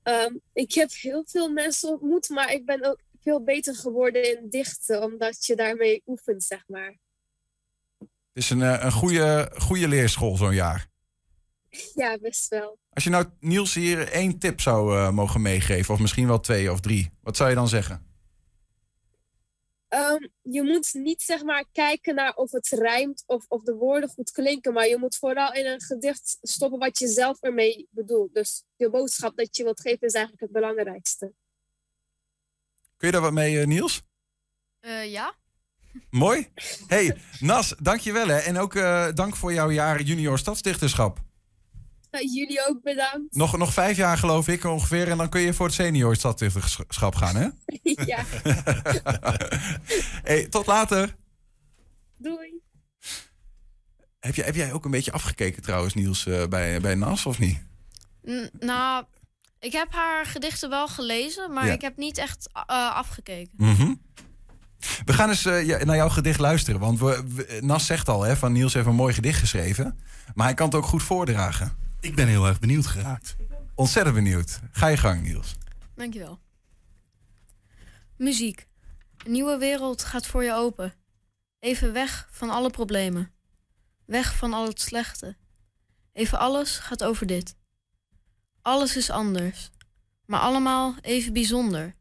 Um, 0.03 0.41
ik 0.53 0.75
heb 0.75 0.91
heel 0.93 1.25
veel 1.27 1.49
mensen 1.49 1.89
ontmoet, 1.89 2.29
maar 2.29 2.53
ik 2.53 2.67
ben 2.67 2.85
ook 2.85 2.99
veel 3.25 3.43
beter 3.43 3.75
geworden 3.75 4.39
in 4.39 4.49
dichten, 4.49 5.03
omdat 5.03 5.47
je 5.47 5.57
daarmee 5.57 6.03
oefent, 6.07 6.45
zeg 6.45 6.65
maar. 6.67 6.99
Het 7.99 8.43
is 8.43 8.51
een, 8.51 8.63
eh, 8.63 8.85
een 8.85 8.93
goede, 8.93 9.53
goede 9.59 9.89
leerschool 9.89 10.37
zo'n 10.37 10.55
jaar. 10.55 10.87
Ja, 11.95 12.19
best 12.19 12.49
wel. 12.49 12.79
Als 12.91 13.05
je 13.05 13.11
nou 13.11 13.25
Niels 13.41 13.75
hier 13.75 14.13
één 14.13 14.39
tip 14.39 14.61
zou 14.61 14.97
eh, 14.97 15.11
mogen 15.11 15.43
meegeven, 15.43 15.95
of 15.95 16.01
misschien 16.01 16.27
wel 16.27 16.41
twee 16.41 16.73
of 16.73 16.81
drie, 16.81 17.11
wat 17.23 17.37
zou 17.37 17.49
je 17.49 17.55
dan 17.55 17.69
zeggen? 17.69 18.13
Um, 19.89 20.31
je 20.43 20.63
moet 20.63 20.95
niet 20.95 21.23
zeg 21.23 21.43
maar 21.43 21.65
kijken 21.73 22.15
naar 22.15 22.35
of 22.35 22.51
het 22.51 22.69
rijmt 22.69 23.25
of, 23.27 23.45
of 23.49 23.63
de 23.63 23.75
woorden 23.75 24.09
goed 24.09 24.31
klinken, 24.31 24.73
maar 24.73 24.89
je 24.89 24.99
moet 24.99 25.17
vooral 25.17 25.53
in 25.53 25.67
een 25.67 25.81
gedicht 25.81 26.39
stoppen 26.43 26.79
wat 26.79 26.99
je 26.99 27.09
zelf 27.09 27.43
ermee 27.43 27.89
bedoelt. 27.91 28.35
Dus 28.35 28.65
de 28.77 28.91
boodschap 28.91 29.37
dat 29.37 29.57
je 29.57 29.63
wilt 29.63 29.81
geven 29.81 30.07
is 30.07 30.15
eigenlijk 30.15 30.43
het 30.43 30.53
belangrijkste. 30.53 31.33
Kun 32.97 33.07
je 33.09 33.13
daar 33.13 33.21
wat 33.23 33.33
mee, 33.33 33.61
eh, 33.61 33.67
Niels? 33.67 34.03
Eh, 34.81 35.11
ja? 35.13 35.35
Mooi. 36.11 36.49
Hey, 36.87 37.17
Nas, 37.41 37.75
dankjewel 37.79 38.27
hè. 38.29 38.37
En 38.39 38.59
ook 38.59 38.75
eh, 38.75 39.09
dank 39.15 39.37
voor 39.37 39.53
jouw 39.53 39.71
jaar 39.71 40.03
junior 40.03 40.39
stadsdichterschap. 40.39 41.23
Nou, 42.11 42.27
jullie 42.27 42.67
ook 42.69 42.83
bedankt. 42.83 43.35
Nog, 43.37 43.57
nog 43.57 43.73
vijf 43.73 43.97
jaar 43.97 44.19
geloof 44.19 44.49
ik 44.49 44.65
ongeveer. 44.65 45.09
En 45.09 45.17
dan 45.19 45.29
kun 45.29 45.41
je 45.41 45.55
voor 45.55 45.67
het 45.67 45.75
senior 45.75 46.17
stadsdichterschap 46.17 47.15
gaan 47.15 47.37
hè. 47.37 47.49
ja, 48.13 48.25
hey, 50.29 50.47
tot 50.47 50.67
later. 50.67 51.17
doei. 52.17 52.63
Heb, 54.21 54.35
je, 54.35 54.43
heb 54.43 54.55
jij 54.55 54.73
ook 54.73 54.85
een 54.85 54.91
beetje 54.91 55.13
afgekeken 55.13 55.63
trouwens 55.63 55.95
Niels 55.95 56.27
eh, 56.27 56.47
bij, 56.47 56.81
bij 56.81 56.95
Nas 56.95 57.27
of 57.27 57.39
niet? 57.39 57.63
N- 58.29 58.51
nou, 58.59 59.05
ik 59.65 59.73
heb 59.73 59.93
haar 59.93 60.27
gedichten 60.27 60.69
wel 60.71 60.89
gelezen, 60.89 61.53
maar 61.53 61.67
Ja. 61.67 61.73
ik 61.73 61.81
heb 61.81 61.97
niet 61.97 62.19
echt 62.19 62.49
eh, 62.53 62.95
afgekeken. 62.95 63.53
Mhm. 63.57 63.95
We 65.05 65.13
gaan 65.13 65.29
eens 65.29 65.45
eh, 65.45 65.67
ja, 65.67 65.85
naar 65.85 65.97
jouw 65.97 66.09
gedicht 66.09 66.41
luisteren. 66.41 66.81
Want 66.81 66.99
we, 66.99 67.23
we- 67.35 67.59
Nas 67.63 67.87
zegt 67.87 68.09
al, 68.09 68.23
hè, 68.23 68.37
van 68.37 68.53
Niels 68.53 68.75
heeft 68.75 68.87
een 68.87 68.95
mooi 68.95 69.15
gedicht 69.15 69.39
geschreven. 69.39 69.99
Maar 70.35 70.47
hij 70.47 70.55
kan 70.55 70.67
het 70.67 70.75
ook 70.75 70.85
goed 70.87 71.03
voordragen. 71.03 71.77
Ik 72.01 72.15
ben 72.15 72.29
heel 72.29 72.47
erg 72.47 72.59
benieuwd 72.59 72.87
geraakt. 72.87 73.37
Ontzettend 73.75 74.15
benieuwd. 74.15 74.61
Ga 74.71 74.87
je 74.87 74.97
gang, 74.97 75.23
Niels. 75.23 75.55
Dankjewel. 75.95 76.39
Muziek. 78.17 78.67
Een 79.25 79.33
nieuwe 79.33 79.59
wereld 79.59 80.05
gaat 80.05 80.27
voor 80.27 80.45
je 80.45 80.55
open. 80.55 80.93
Even 81.59 81.93
weg 81.93 82.29
van 82.31 82.51
alle 82.51 82.71
problemen. 82.71 83.33
Weg 84.07 84.37
van 84.37 84.53
al 84.53 84.67
het 84.67 84.81
slechte. 84.81 85.37
Even 86.13 86.39
alles 86.39 86.79
gaat 86.79 87.05
over 87.05 87.27
dit. 87.27 87.55
Alles 88.65 88.97
is 88.97 89.11
anders. 89.11 89.71
Maar 90.27 90.41
allemaal 90.41 90.95
even 91.01 91.33
bijzonder. 91.33 91.95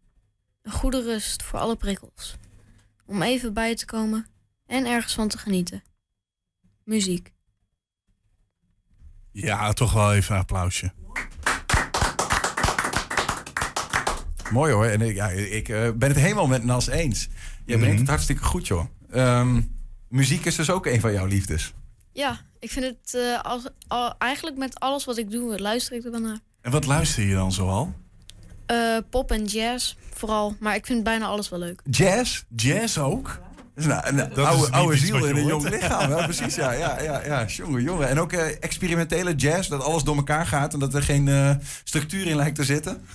Een 0.62 0.72
goede 0.72 1.02
rust 1.02 1.44
voor 1.44 1.60
alle 1.60 1.76
prikkels. 1.76 2.36
Om 3.06 3.22
even 3.22 3.54
bij 3.54 3.76
te 3.76 3.86
komen 3.86 4.26
en 4.66 4.86
ergens 4.86 5.14
van 5.14 5.28
te 5.28 5.38
genieten. 5.38 5.84
Muziek. 6.84 7.32
Ja, 9.32 9.74
toch 9.74 9.94
wel 9.94 10.14
even 10.14 10.36
een 10.36 10.42
applausje. 10.42 10.92
Mooi 14.52 14.74
hoor. 14.74 14.86
En 14.86 15.02
ik, 15.02 15.16
ja, 15.16 15.28
ik 15.30 15.70
eh, 15.70 15.92
ben 15.92 16.10
het 16.10 16.18
helemaal 16.18 16.48
met 16.48 16.64
Nas 16.64 16.88
eens. 16.88 17.28
Jij 17.66 17.78
brengt 17.78 17.88
Mhm. 17.88 17.98
het 17.98 18.08
hartstikke 18.10 18.44
goed, 18.44 18.68
joh. 18.68 18.86
Ehm, 19.10 19.62
muziek 20.08 20.46
is 20.46 20.56
dus 20.56 20.70
ook 20.70 20.86
een 20.86 21.00
van 21.02 21.14
jouw 21.14 21.26
liefdes. 21.26 21.74
Ja, 22.12 22.42
ik 22.60 22.72
vind 22.72 22.86
het 22.86 23.14
eh, 23.14 23.42
als, 23.42 23.64
al, 23.88 24.18
eigenlijk 24.18 24.58
met 24.58 24.80
alles 24.80 25.06
wat 25.06 25.18
ik 25.18 25.32
doe, 25.32 25.60
luister 25.60 25.96
ik 25.96 26.04
er 26.06 26.12
wel 26.12 26.20
naar. 26.20 26.40
En 26.64 26.72
wat 26.72 26.86
luister 26.86 27.24
je 27.24 27.34
dan 27.34 27.52
zoal? 27.52 27.94
Eh, 28.66 28.98
pop 29.10 29.32
en 29.32 29.46
jazz 29.46 29.96
vooral, 30.14 30.56
maar 30.60 30.76
ik 30.76 30.86
vind 30.86 31.04
bijna 31.04 31.26
alles 31.26 31.50
wel 31.50 31.60
leuk. 31.60 31.82
Jazz? 31.90 32.44
Jazz 32.56 32.98
ook? 32.98 33.40
Dat 33.76 34.08
een, 34.08 34.20
een 34.20 34.60
is 34.60 34.72
oude, 34.72 34.98
ziel 34.98 35.26
in 35.26 35.36
een 35.36 35.46
jong 35.46 35.70
lichaam. 35.70 36.10
Ja, 36.10 36.24
precies, 36.24 36.56
ja. 36.56 36.72
ja, 36.72 37.02
ja, 37.02 37.26
ja. 37.26 37.46
Jongen, 37.46 37.84
jongen. 37.84 38.10
En 38.10 38.20
ook 38.20 38.32
eh, 38.32 38.56
experimentele 38.60 39.36
jazz, 39.36 39.70
dat 39.70 39.84
alles 39.84 40.04
door 40.04 40.16
elkaar 40.16 40.46
gaat... 40.46 40.74
en 40.74 40.80
dat 40.80 40.94
er 40.94 41.04
geen 41.04 41.28
eh, 41.28 41.50
structuur 41.84 42.28
in 42.28 42.36
lijkt 42.36 42.56
te 42.56 42.64
zitten. 42.64 43.06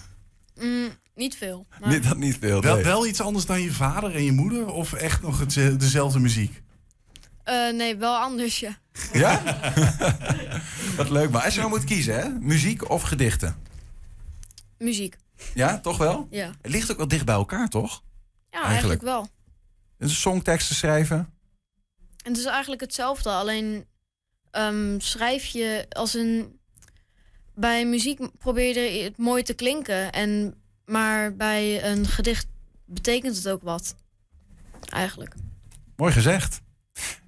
Mm, 0.61 0.89
niet 1.15 1.37
veel. 1.37 1.67
Maar 1.81 1.89
Nee, 1.89 2.01
dat 2.01 2.17
niet 2.17 2.37
veel. 2.41 2.61
Wel, 2.63 2.75
nee. 2.75 2.85
wel 2.85 3.07
iets 3.07 3.21
anders 3.21 3.47
dan 3.47 3.61
je 3.63 3.73
vader 3.73 4.15
en 4.15 4.25
je 4.25 4.33
moeder? 4.33 4.67
Of 4.67 4.93
echt 4.93 5.23
nog 5.23 5.39
het, 5.39 5.81
dezelfde 5.81 6.19
muziek? 6.19 6.63
Eh, 7.49 7.75
nee, 7.75 7.97
wel 7.97 8.17
anders, 8.17 8.61
ja. 8.61 8.79
Ja? 9.13 9.43
Wat 10.97 11.11
leuk. 11.11 11.31
Maar 11.31 11.45
als 11.45 11.55
je 11.55 11.61
nou 11.61 11.73
moet 11.73 11.85
kiezen, 11.85 12.19
hè? 12.21 12.29
Muziek 12.29 12.91
of 12.91 13.03
gedichten? 13.03 13.57
Muziek, 14.79 15.17
Ja, 15.55 15.79
toch 15.81 15.97
wel? 15.99 16.27
ja. 16.31 16.53
Het 16.63 16.71
ligt 16.73 16.91
ook 16.91 16.97
wel 16.97 17.09
dicht 17.09 17.25
bij 17.25 17.35
elkaar, 17.35 17.69
toch? 17.69 18.03
Ja, 18.51 18.63
Eigenlijk. 18.63 18.73
eigenlijk, 18.73 19.03
wel. 19.03 19.29
Een 19.99 20.11
songteksten 20.11 20.77
schrijven. 20.77 21.17
En 22.25 22.31
het 22.33 22.37
is 22.37 22.45
eigenlijk 22.45 22.81
hetzelfde, 22.81 23.31
alleen 23.31 23.87
ehm, 24.51 24.99
schrijf 25.01 25.45
je 25.45 25.87
als 25.89 26.15
een... 26.15 26.57
Bij 27.55 27.87
muziek 27.87 28.39
probeer 28.39 28.83
je 28.95 29.03
het 29.03 29.17
mooi 29.17 29.43
te 29.43 29.55
klinken, 29.55 30.13
en, 30.13 30.55
maar 30.85 31.37
bij 31.37 31.85
een 31.85 32.07
gedicht 32.07 32.47
betekent 32.85 33.37
het 33.37 33.49
ook 33.49 33.63
wat. 33.63 33.95
Eigenlijk. 34.89 35.35
Mooi 35.97 36.13
gezegd. 36.13 36.61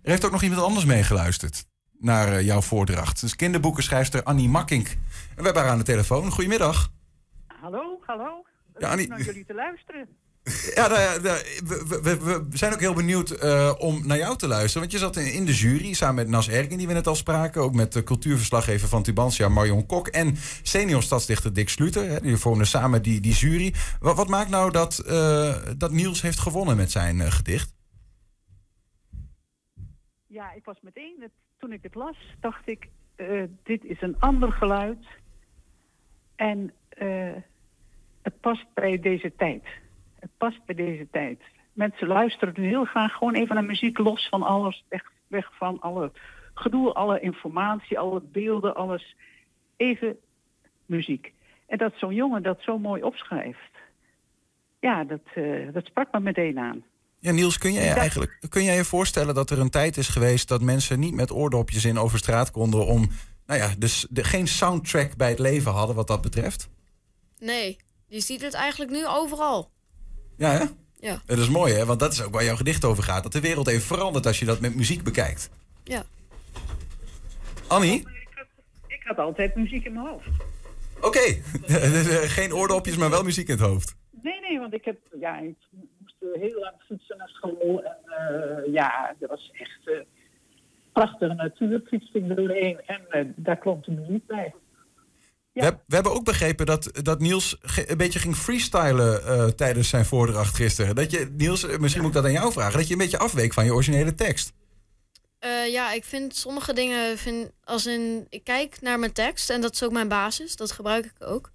Er 0.02 0.10
heeft 0.10 0.24
ook 0.24 0.30
nog 0.32 0.42
iemand 0.42 0.62
anders 0.62 0.84
meegeluisterd 0.84 1.64
naar 1.98 2.32
eh, 2.32 2.42
jouw 2.44 2.60
voordracht. 2.60 3.20
Dus 3.20 3.36
kinderboekenschrijfster 3.36 4.22
Annie 4.22 4.48
Makkink. 4.48 4.88
En 4.88 4.96
we 5.36 5.42
hebben 5.42 5.62
haar 5.62 5.70
aan 5.70 5.78
de 5.78 5.84
telefoon. 5.84 6.30
Goedemiddag. 6.30 6.92
Hallo, 7.60 8.00
hallo. 8.06 8.44
Ja, 8.78 8.88
Annie- 8.90 9.08
naar 9.08 9.22
jullie 9.22 9.44
te 9.46 9.54
luisteren. 9.54 10.08
Ja, 10.74 10.86
nou 10.88 11.00
ja, 11.00 11.18
de- 11.18 11.60
we, 11.66 11.98
we, 12.02 12.18
we- 12.18 12.46
we 12.50 12.56
zijn 12.56 12.72
ook 12.72 12.80
heel 12.80 12.94
benieuwd 12.94 13.30
eh, 13.30 13.72
om 13.78 14.06
naar 14.06 14.16
jou 14.18 14.36
te 14.36 14.46
luisteren. 14.46 14.80
Want 14.80 14.92
je 14.92 14.98
zat 14.98 15.16
in, 15.16 15.32
in 15.32 15.44
de 15.44 15.54
jury 15.54 15.92
samen 15.92 16.14
met 16.14 16.28
Nas 16.28 16.48
Erkin, 16.48 16.78
die 16.78 16.86
we 16.86 16.92
net 16.92 17.06
al 17.06 17.14
spraken. 17.14 17.62
Ook 17.62 17.74
met 17.74 17.92
de 17.92 18.02
cultuurverslaggever 18.04 18.88
van 18.88 19.02
Tubantia, 19.02 19.48
Marion 19.48 19.86
Kok. 19.86 20.08
En 20.08 20.36
senior 20.62 21.02
stadsdichter 21.02 21.52
Dick 21.52 21.68
Sluter. 21.68 22.08
Hè, 22.08 22.20
die 22.20 22.36
vormden 22.36 22.66
samen 22.66 23.02
die, 23.02 23.20
die 23.20 23.34
jury. 23.34 23.74
Wat, 24.00 24.16
wat 24.16 24.28
maakt 24.28 24.50
nou 24.50 24.70
dat, 24.70 24.98
eh, 24.98 25.54
dat 25.76 25.90
Niels 25.92 26.22
heeft 26.22 26.38
gewonnen 26.38 26.76
met 26.76 26.90
zijn 26.90 27.32
gedicht? 27.32 27.72
Ja, 30.32 30.52
ik 30.52 30.64
was 30.64 30.80
meteen, 30.80 31.30
toen 31.58 31.72
ik 31.72 31.82
het 31.82 31.94
las, 31.94 32.16
dacht 32.40 32.68
ik, 32.68 32.88
eh, 33.16 33.42
dit 33.62 33.84
is 33.84 34.00
een 34.00 34.20
ander 34.20 34.52
geluid. 34.52 35.06
En 36.36 36.72
eh, 36.88 37.34
het 38.22 38.40
past 38.40 38.66
bij 38.74 39.00
deze 39.00 39.34
tijd. 39.36 39.64
Het 40.18 40.30
past 40.36 40.64
bij 40.64 40.74
deze 40.74 41.08
tijd. 41.10 41.42
Mensen 41.72 42.06
luisteren 42.06 42.54
nu 42.56 42.66
heel 42.66 42.84
graag 42.84 43.12
gewoon 43.12 43.34
even 43.34 43.54
naar 43.54 43.64
muziek 43.64 43.98
los 43.98 44.28
van 44.28 44.42
alles. 44.42 44.84
Weg, 44.88 45.12
weg 45.26 45.56
van 45.56 45.80
alle 45.80 46.12
gedoe, 46.54 46.92
alle 46.92 47.20
informatie, 47.20 47.98
alle 47.98 48.20
beelden, 48.20 48.74
alles. 48.74 49.16
Even 49.76 50.18
muziek. 50.86 51.32
En 51.66 51.78
dat 51.78 51.94
zo'n 51.96 52.14
jongen 52.14 52.42
dat 52.42 52.62
zo 52.62 52.78
mooi 52.78 53.02
opschrijft. 53.02 53.78
Ja, 54.80 55.04
dat, 55.04 55.24
eh, 55.34 55.72
dat 55.72 55.86
sprak 55.86 56.12
me 56.12 56.20
meteen 56.20 56.58
aan. 56.58 56.84
Ja, 57.20 57.32
Niels, 57.32 57.58
kun 57.58 57.72
jij, 57.72 57.92
eigenlijk, 57.92 58.38
kun 58.48 58.64
jij 58.64 58.76
je 58.76 58.84
voorstellen 58.84 59.34
dat 59.34 59.50
er 59.50 59.58
een 59.58 59.70
tijd 59.70 59.96
is 59.96 60.08
geweest 60.08 60.48
dat 60.48 60.60
mensen 60.60 61.00
niet 61.00 61.14
met 61.14 61.30
oordopjes 61.30 61.84
in 61.84 61.98
over 61.98 62.18
straat 62.18 62.50
konden 62.50 62.86
om, 62.86 63.10
nou 63.46 63.60
ja, 63.60 63.74
dus 63.78 64.06
de, 64.10 64.24
geen 64.24 64.48
soundtrack 64.48 65.16
bij 65.16 65.28
het 65.28 65.38
leven 65.38 65.72
hadden 65.72 65.96
wat 65.96 66.06
dat 66.06 66.20
betreft? 66.20 66.68
Nee, 67.38 67.76
je 68.06 68.20
ziet 68.20 68.42
het 68.42 68.54
eigenlijk 68.54 68.90
nu 68.90 69.06
overal. 69.06 69.70
Ja, 70.36 70.50
hè? 70.50 70.64
Ja. 70.96 71.22
Dat 71.26 71.38
is 71.38 71.48
mooi, 71.48 71.74
hè? 71.74 71.84
Want 71.84 72.00
dat 72.00 72.12
is 72.12 72.22
ook 72.22 72.32
waar 72.32 72.44
jouw 72.44 72.56
gedicht 72.56 72.84
over 72.84 73.02
gaat. 73.02 73.22
Dat 73.22 73.32
de 73.32 73.40
wereld 73.40 73.68
even 73.68 73.86
verandert 73.86 74.26
als 74.26 74.38
je 74.38 74.44
dat 74.44 74.60
met 74.60 74.74
muziek 74.74 75.02
bekijkt. 75.02 75.50
Ja. 75.84 76.04
Annie? 77.66 77.98
Ik 77.98 78.28
had, 78.34 78.46
ik 78.86 79.02
had 79.02 79.18
altijd 79.18 79.54
muziek 79.54 79.84
in 79.84 79.92
mijn 79.92 80.06
hoofd. 80.06 80.28
Oké. 81.00 81.20
Geen 82.36 82.54
oordopjes, 82.54 82.96
maar 82.96 83.10
wel 83.10 83.22
muziek 83.22 83.48
in 83.48 83.56
het 83.56 83.66
hoofd. 83.66 83.94
Nee, 84.22 84.40
nee, 84.40 84.58
want 84.58 84.74
ik 84.74 84.84
heb, 84.84 84.98
ja, 85.20 85.38
ik 85.38 85.56
heel 86.20 86.60
lang 86.60 86.74
fietsen 86.88 87.16
naar 87.16 87.28
school. 87.28 87.82
En 87.84 87.96
eh, 88.04 88.72
ja, 88.72 89.14
dat 89.18 89.28
was 89.30 89.50
echt 89.52 89.80
eh, 89.88 90.00
prachtige 90.92 91.34
natuur. 91.34 91.82
Fietste 91.86 92.18
ik 92.18 92.36
doorheen 92.36 92.80
en 92.86 93.00
eh, 93.10 93.24
daar 93.36 93.58
klonk 93.58 93.84
de 93.84 93.90
muziek 93.90 94.26
bij. 94.26 94.54
We, 95.52 95.64
heb- 95.64 95.82
we 95.86 95.94
hebben 95.94 96.12
ook 96.12 96.24
begrepen 96.24 96.66
dat, 96.66 96.90
dat 97.02 97.20
Niels 97.20 97.56
een 97.86 97.96
beetje 97.96 98.18
ging 98.18 98.36
freestylen 98.36 99.24
eh, 99.26 99.46
tijdens 99.46 99.88
zijn 99.88 100.04
voordracht 100.04 100.54
gisteren. 100.54 100.94
Dat 100.94 101.10
je, 101.10 101.28
Niels, 101.36 101.64
eh, 101.64 101.78
misschien 101.78 102.02
moet 102.02 102.10
ik 102.10 102.16
dat 102.16 102.26
aan 102.26 102.32
jou 102.40 102.52
vragen, 102.52 102.78
dat 102.78 102.86
je 102.86 102.92
een 102.92 102.98
beetje 102.98 103.18
afweek 103.18 103.52
van 103.52 103.64
je 103.64 103.74
originele 103.74 104.14
tekst. 104.14 104.52
Eh, 105.38 105.72
ja, 105.72 105.92
ik 105.92 106.04
vind 106.04 106.36
sommige 106.36 106.72
dingen, 106.72 107.18
vind, 107.18 107.50
als 107.64 107.86
in, 107.86 108.26
ik 108.28 108.44
kijk 108.44 108.80
naar 108.80 108.98
mijn 108.98 109.12
tekst 109.12 109.50
en 109.50 109.60
dat 109.60 109.72
is 109.72 109.82
ook 109.82 109.92
mijn 109.92 110.08
basis, 110.08 110.56
dat 110.56 110.72
gebruik 110.72 111.04
ik 111.04 111.26
ook. 111.28 111.50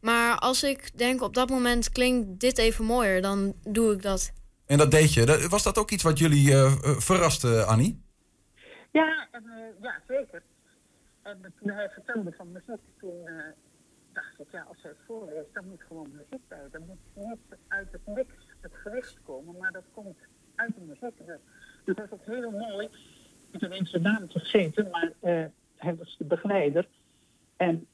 Maar 0.00 0.38
als 0.38 0.62
ik 0.62 0.98
denk 0.98 1.22
op 1.22 1.34
dat 1.34 1.48
moment 1.50 1.90
klinkt 1.90 2.40
dit 2.40 2.58
even 2.58 2.84
mooier, 2.84 3.22
dan 3.22 3.54
doe 3.68 3.92
ik 3.92 4.02
dat. 4.02 4.32
En 4.66 4.78
dat 4.78 4.90
deed 4.90 5.14
je. 5.14 5.26
Dat- 5.26 5.46
Was 5.46 5.62
dat 5.62 5.78
ook 5.78 5.90
iets 5.90 6.02
wat 6.02 6.18
jullie 6.18 6.50
eh, 6.52 6.64
eh, 6.66 6.72
verraste, 6.98 7.64
Annie? 7.64 8.02
Ja, 8.92 9.28
eh, 9.32 9.40
ja 9.82 10.00
zeker. 10.08 10.42
En 11.22 11.54
toen 11.60 11.70
hij 11.70 11.88
vertelde 11.90 12.32
van 12.36 12.52
muziek, 12.52 12.80
toen 12.98 13.26
eh, 13.26 13.34
dacht 14.12 14.38
ik, 14.40 14.46
ja, 14.52 14.62
als 14.68 14.76
hij 14.82 14.90
het 14.90 15.00
voorleest, 15.06 15.54
dan 15.54 15.68
moet 15.68 15.82
gewoon 15.88 16.10
muziek 16.12 16.48
bij. 16.48 16.68
Dan 16.72 16.82
moet 16.86 17.26
niet 17.26 17.58
uit 17.68 17.88
het 17.92 18.06
niks 18.06 18.32
het 18.60 18.72
gericht 18.82 19.18
komen, 19.24 19.56
maar 19.58 19.72
dat 19.72 19.84
komt 19.94 20.16
uit 20.54 20.74
de 20.74 20.80
muziek. 20.80 21.26
Dus 21.84 21.96
dat 21.96 22.04
is 22.06 22.12
ook 22.12 22.24
heel 22.26 22.50
mooi. 22.50 22.88
Ik 23.50 23.60
heb 23.60 23.86
zijn 23.86 24.02
naam 24.02 24.30
vergeten, 24.30 24.90
maar 24.90 25.12
eh, 25.20 25.44
hij 25.76 25.96
was 25.96 26.16
de 26.18 26.24
begeleider. 26.24 26.88
En 27.56 27.86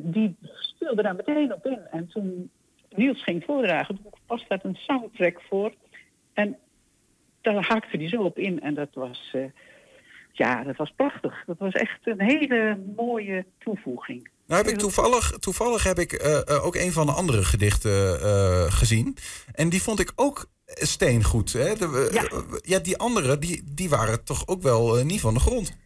die 0.00 0.36
speelde 0.42 1.02
daar 1.02 1.14
meteen 1.14 1.54
op 1.54 1.66
in. 1.66 1.80
En 1.90 2.08
toen 2.08 2.50
Niels 2.94 3.22
ging 3.22 3.44
voordragen, 3.44 3.94
toen 4.02 4.12
was 4.26 4.44
daar 4.48 4.60
een 4.62 4.74
soundtrack 4.76 5.40
voor. 5.48 5.74
En 6.32 6.58
daar 7.40 7.66
haakte 7.68 7.96
hij 7.96 8.08
zo 8.08 8.22
op 8.22 8.38
in. 8.38 8.60
En 8.60 8.74
dat 8.74 8.88
was... 8.94 9.30
eh, 9.32 9.44
ja, 10.32 10.64
dat 10.64 10.76
was 10.76 10.92
prachtig. 10.96 11.44
Dat 11.46 11.58
was 11.58 11.72
echt 11.72 11.98
een 12.06 12.20
hele 12.20 12.78
mooie 12.96 13.44
toevoeging. 13.58 14.30
Nou 14.46 14.64
heb 14.64 14.72
ik 14.72 14.78
toevallig, 14.78 15.30
toevallig 15.30 15.82
heb 15.84 15.98
ik 15.98 16.12
eh, 16.12 16.48
eh, 16.48 16.64
ook 16.64 16.74
een 16.76 16.92
van 16.92 17.06
de 17.06 17.12
andere 17.12 17.44
gedichten 17.44 18.20
eh, 18.20 18.72
gezien. 18.72 19.16
En 19.52 19.68
die 19.68 19.82
vond 19.82 20.00
ik 20.00 20.12
ook 20.16 20.46
steengoed. 20.66 21.52
Hè? 21.52 21.74
De, 21.74 22.10
Ja. 22.12 22.42
ja, 22.62 22.78
die 22.78 22.96
andere, 22.96 23.38
die, 23.38 23.62
die 23.74 23.88
waren 23.88 24.24
toch 24.24 24.46
ook 24.46 24.62
wel 24.62 25.04
niet 25.04 25.20
van 25.20 25.34
de 25.34 25.40
grond. 25.40 25.76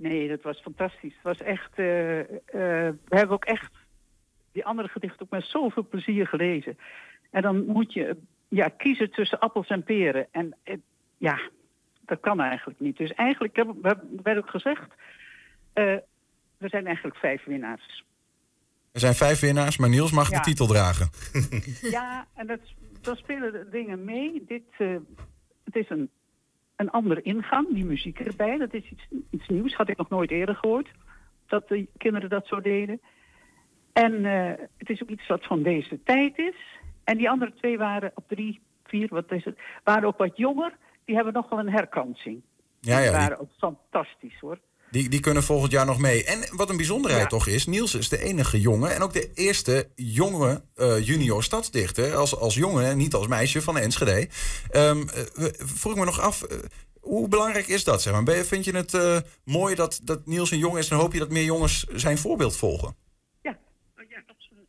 Nee, 0.00 0.28
dat 0.28 0.42
was 0.42 0.60
fantastisch. 0.60 1.14
Het 1.14 1.22
was 1.22 1.38
echt. 1.42 1.70
eh, 1.74 2.20
eh, 2.20 2.26
we 3.04 3.16
hebben 3.16 3.34
ook 3.36 3.44
echt 3.44 3.72
die 4.52 4.64
andere 4.64 4.88
gedichten 4.88 5.20
ook 5.22 5.30
met 5.30 5.44
zoveel 5.44 5.86
plezier 5.88 6.26
gelezen. 6.26 6.78
En 7.30 7.42
dan 7.42 7.64
moet 7.66 7.92
je 7.92 8.16
ja, 8.48 8.68
kiezen 8.68 9.10
tussen 9.10 9.38
appels 9.38 9.68
en 9.68 9.82
peren. 9.84 10.26
En 10.30 10.54
eh, 10.62 10.76
ja, 11.18 11.40
dat 12.00 12.20
kan 12.20 12.40
eigenlijk 12.40 12.80
niet. 12.80 12.96
Dus 12.96 13.12
eigenlijk 13.14 13.56
heb, 13.56 13.68
werd 14.22 14.38
ook 14.38 14.50
gezegd. 14.50 14.88
er 15.72 16.02
zijn 16.68 16.86
eigenlijk 16.86 17.16
vijf 17.16 17.44
winnaars. 17.44 18.04
Er 18.92 19.00
zijn 19.00 19.14
vijf 19.14 19.40
winnaars, 19.40 19.76
maar 19.78 19.88
Niels 19.88 20.10
mag 20.12 20.30
Ja. 20.30 20.36
de 20.36 20.44
titel 20.44 20.66
dragen. 20.66 21.08
Ja, 21.80 22.26
en 22.34 22.46
dat 22.46 22.60
daar 23.00 23.16
spelen 23.16 23.70
dingen 23.70 24.04
mee. 24.04 24.44
Dit, 24.46 24.62
het 25.64 25.76
is 25.76 25.90
een, 25.90 26.10
een 26.80 26.90
andere 26.90 27.22
ingang, 27.22 27.74
die 27.74 27.84
muziek 27.84 28.20
erbij. 28.20 28.58
Dat 28.58 28.74
is 28.74 28.90
iets, 28.90 29.06
iets 29.30 29.48
nieuws, 29.48 29.74
had 29.74 29.88
ik 29.88 29.96
nog 29.96 30.08
nooit 30.08 30.30
eerder 30.30 30.54
gehoord. 30.54 30.88
Dat 31.46 31.68
de 31.68 31.88
kinderen 31.96 32.28
dat 32.28 32.46
zo 32.46 32.60
deden. 32.60 33.00
En 33.92 34.24
eh, 34.24 34.66
het 34.76 34.90
is 34.90 35.02
ook 35.02 35.08
iets 35.08 35.26
wat 35.26 35.46
van 35.46 35.62
deze 35.62 36.02
tijd 36.02 36.38
is. 36.38 36.56
En 37.04 37.16
die 37.16 37.30
andere 37.30 37.52
twee 37.54 37.78
waren 37.78 38.12
op 38.14 38.24
drie, 38.28 38.60
vier, 38.84 39.08
wat 39.10 39.32
is 39.32 39.44
het, 39.44 39.58
waren 39.84 40.08
ook 40.08 40.18
wat 40.18 40.36
jonger. 40.36 40.76
Die 41.04 41.14
hebben 41.14 41.34
nog 41.34 41.48
wel 41.48 41.58
een 41.58 41.70
herkansing. 41.70 42.42
Ja, 42.80 42.98
ja, 42.98 43.02
die, 43.02 43.18
waren 43.18 43.38
ook 43.38 43.50
fantastisch 43.58 44.38
hoor. 44.40 44.58
Die, 44.90 45.08
die 45.08 45.20
kunnen 45.20 45.42
volgend 45.42 45.72
jaar 45.72 45.86
nog 45.86 45.98
mee. 45.98 46.24
En 46.24 46.56
wat 46.56 46.70
een 46.70 46.76
bijzonderheid 46.76 47.22
Ja. 47.22 47.28
toch 47.28 47.46
is, 47.46 47.66
Niels 47.66 47.94
is 47.94 48.08
de 48.08 48.18
enige 48.18 48.60
jongen 48.60 48.94
en 48.94 49.02
ook 49.02 49.12
de 49.12 49.30
eerste 49.34 49.88
jonge 49.94 50.62
eh, 50.74 51.06
junior 51.06 51.42
stadsdichter. 51.42 52.14
Als, 52.14 52.36
als 52.36 52.54
jongen 52.54 52.84
en 52.84 52.96
niet 52.96 53.14
als 53.14 53.26
meisje 53.26 53.62
van 53.62 53.78
Enschede. 53.78 54.28
Ehm, 54.70 55.08
eh, 55.08 55.44
vroeg 55.56 55.94
me 55.94 56.04
nog 56.04 56.20
af, 56.20 56.42
eh, 56.42 56.58
hoe 57.00 57.28
belangrijk 57.28 57.66
is 57.68 57.84
dat? 57.84 58.02
Zeg 58.02 58.12
maar? 58.12 58.22
Ben 58.22 58.36
je, 58.36 58.44
vind 58.44 58.64
je 58.64 58.76
het 58.76 59.24
mooi 59.44 59.74
dat, 59.74 60.00
dat 60.02 60.26
Niels 60.26 60.50
een 60.50 60.58
jongen 60.58 60.78
is 60.78 60.88
en 60.88 60.96
hoop 60.96 61.12
je 61.12 61.18
dat 61.18 61.30
meer 61.30 61.44
jongens 61.44 61.84
zijn 61.94 62.18
voorbeeld 62.18 62.56
volgen? 62.56 62.96
Ja, 63.42 63.58
oh, 63.98 64.04
ja, 64.08 64.22
absoluut. 64.26 64.68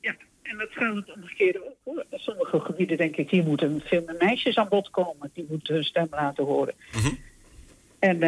Ja, 0.00 0.16
en 0.42 0.58
dat 0.58 0.68
gaat 0.70 0.94
het 0.94 1.12
omgekeerde 1.14 1.64
ook 1.64 1.76
hoor. 1.84 2.04
Sommige 2.10 2.60
gebieden 2.60 2.96
denk 2.96 3.16
ik, 3.16 3.30
hier 3.30 3.44
moeten 3.44 3.82
veel 3.84 4.02
meer 4.06 4.16
meisjes 4.18 4.56
aan 4.56 4.68
bod 4.68 4.90
komen. 4.90 5.30
Die 5.34 5.46
moeten 5.48 5.74
hun 5.74 5.84
stem 5.84 6.06
laten 6.10 6.44
horen. 6.44 6.74
Mhm. 6.92 7.14
En 7.98 8.18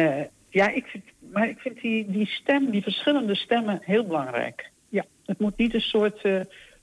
ja, 0.55 0.69
ik 0.69 0.85
vind, 0.85 1.03
maar 1.31 1.49
ik 1.49 1.59
vind 1.59 1.81
die, 1.81 2.11
die 2.11 2.25
stem, 2.27 2.71
die 2.71 2.81
verschillende 2.81 3.35
stemmen 3.35 3.79
heel 3.83 4.05
belangrijk. 4.05 4.71
Ja, 4.89 5.05
het 5.25 5.39
moet 5.39 5.57
niet 5.57 5.73
een 5.73 5.81
soort 5.81 6.21
eh, 6.21 6.39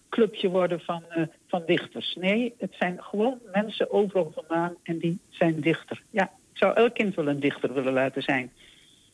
clubje 0.08 0.48
worden 0.48 0.80
van, 0.80 1.04
eh, 1.08 1.22
van 1.48 1.62
dichters. 1.66 2.16
Nee, 2.20 2.54
het 2.58 2.74
zijn 2.78 3.02
gewoon 3.02 3.38
mensen 3.52 3.90
overal 3.92 4.32
vandaan 4.34 4.74
en 4.82 4.98
die 4.98 5.18
zijn 5.30 5.60
dichter. 5.60 6.02
Ja, 6.10 6.24
ik 6.24 6.58
zou 6.58 6.74
elk 6.74 6.94
kind 6.94 7.14
wel 7.14 7.28
een 7.28 7.40
dichter 7.40 7.72
willen 7.74 7.92
laten 7.92 8.22
zijn. 8.22 8.52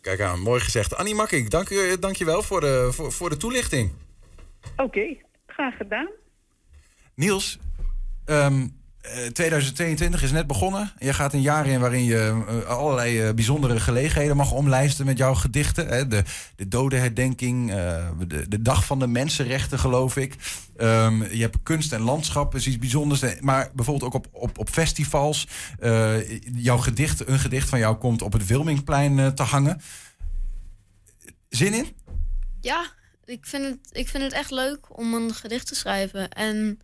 Kijk 0.01 0.21
aan, 0.21 0.41
mooi 0.41 0.61
gezegd. 0.61 0.97
Annie 0.97 1.15
Makkink, 1.15 1.51
dank, 1.51 1.69
je- 1.69 1.97
dank 2.01 2.17
je 2.17 2.25
wel 2.25 2.43
voor 2.43 2.61
de, 2.61 2.89
voor, 2.93 3.13
voor 3.13 3.31
de 3.31 3.37
toelichting. 3.37 3.93
Oké, 4.77 5.17
graag 5.47 5.77
gedaan. 5.77 6.09
Niels, 7.15 7.59
ehm, 8.25 8.53
eh, 8.55 8.65
2022 9.33 10.23
is 10.23 10.31
net 10.31 10.47
begonnen. 10.47 10.93
Je 10.99 11.13
gaat 11.13 11.33
een 11.33 11.41
jaar 11.41 11.67
in 11.67 11.81
waarin 11.81 12.05
je 12.05 12.45
eh, 12.49 12.69
allerlei 12.69 13.21
eh, 13.21 13.35
bijzondere 13.35 13.81
gelegenheden 13.81 14.37
mag 14.37 14.53
omlijsten 14.53 15.07
met 15.07 15.19
jouw 15.19 15.35
gedichten. 15.35 16.09
De, 16.09 16.23
de 16.57 16.69
dodenherdenking, 16.69 17.71
eh, 17.71 18.09
de, 18.27 18.49
de 18.49 18.63
dag 18.63 18.85
van 18.85 18.99
de 18.99 19.07
mensenrechten, 19.07 19.79
geloof 19.79 20.17
ik. 20.17 20.37
Ehm, 20.79 21.23
je 21.23 21.41
hebt 21.41 21.57
kunst 21.63 21.93
en 21.93 22.01
landschap, 22.01 22.55
is 22.55 22.67
iets 22.67 22.79
bijzonders. 22.79 23.23
Eh, 23.23 23.41
Maar 23.41 23.71
bijvoorbeeld 23.75 24.15
ook 24.15 24.25
op, 24.25 24.29
op, 24.33 24.59
op 24.59 24.69
festivals. 24.69 25.47
Eh, 25.79 26.41
jouw 26.41 26.79
gedicht, 26.79 27.29
een 27.29 27.39
gedicht 27.39 27.69
van 27.69 27.79
jou 27.79 27.97
komt 27.97 28.23
op 28.23 28.33
het 28.33 28.47
Wilmingplein 28.47 29.19
eh, 29.19 29.27
te 29.27 29.43
hangen. 29.43 29.81
Zin 31.49 31.75
in? 31.75 31.97
Ja, 32.61 32.93
ik 33.25 33.47
vind, 33.47 33.65
het, 33.65 33.79
ik 33.93 34.09
vind 34.09 34.23
het 34.23 34.33
echt 34.33 34.51
leuk 34.51 34.99
om 34.99 35.15
een 35.15 35.35
gedicht 35.35 35.67
te 35.67 35.75
schrijven. 35.75 36.29
En 36.29 36.81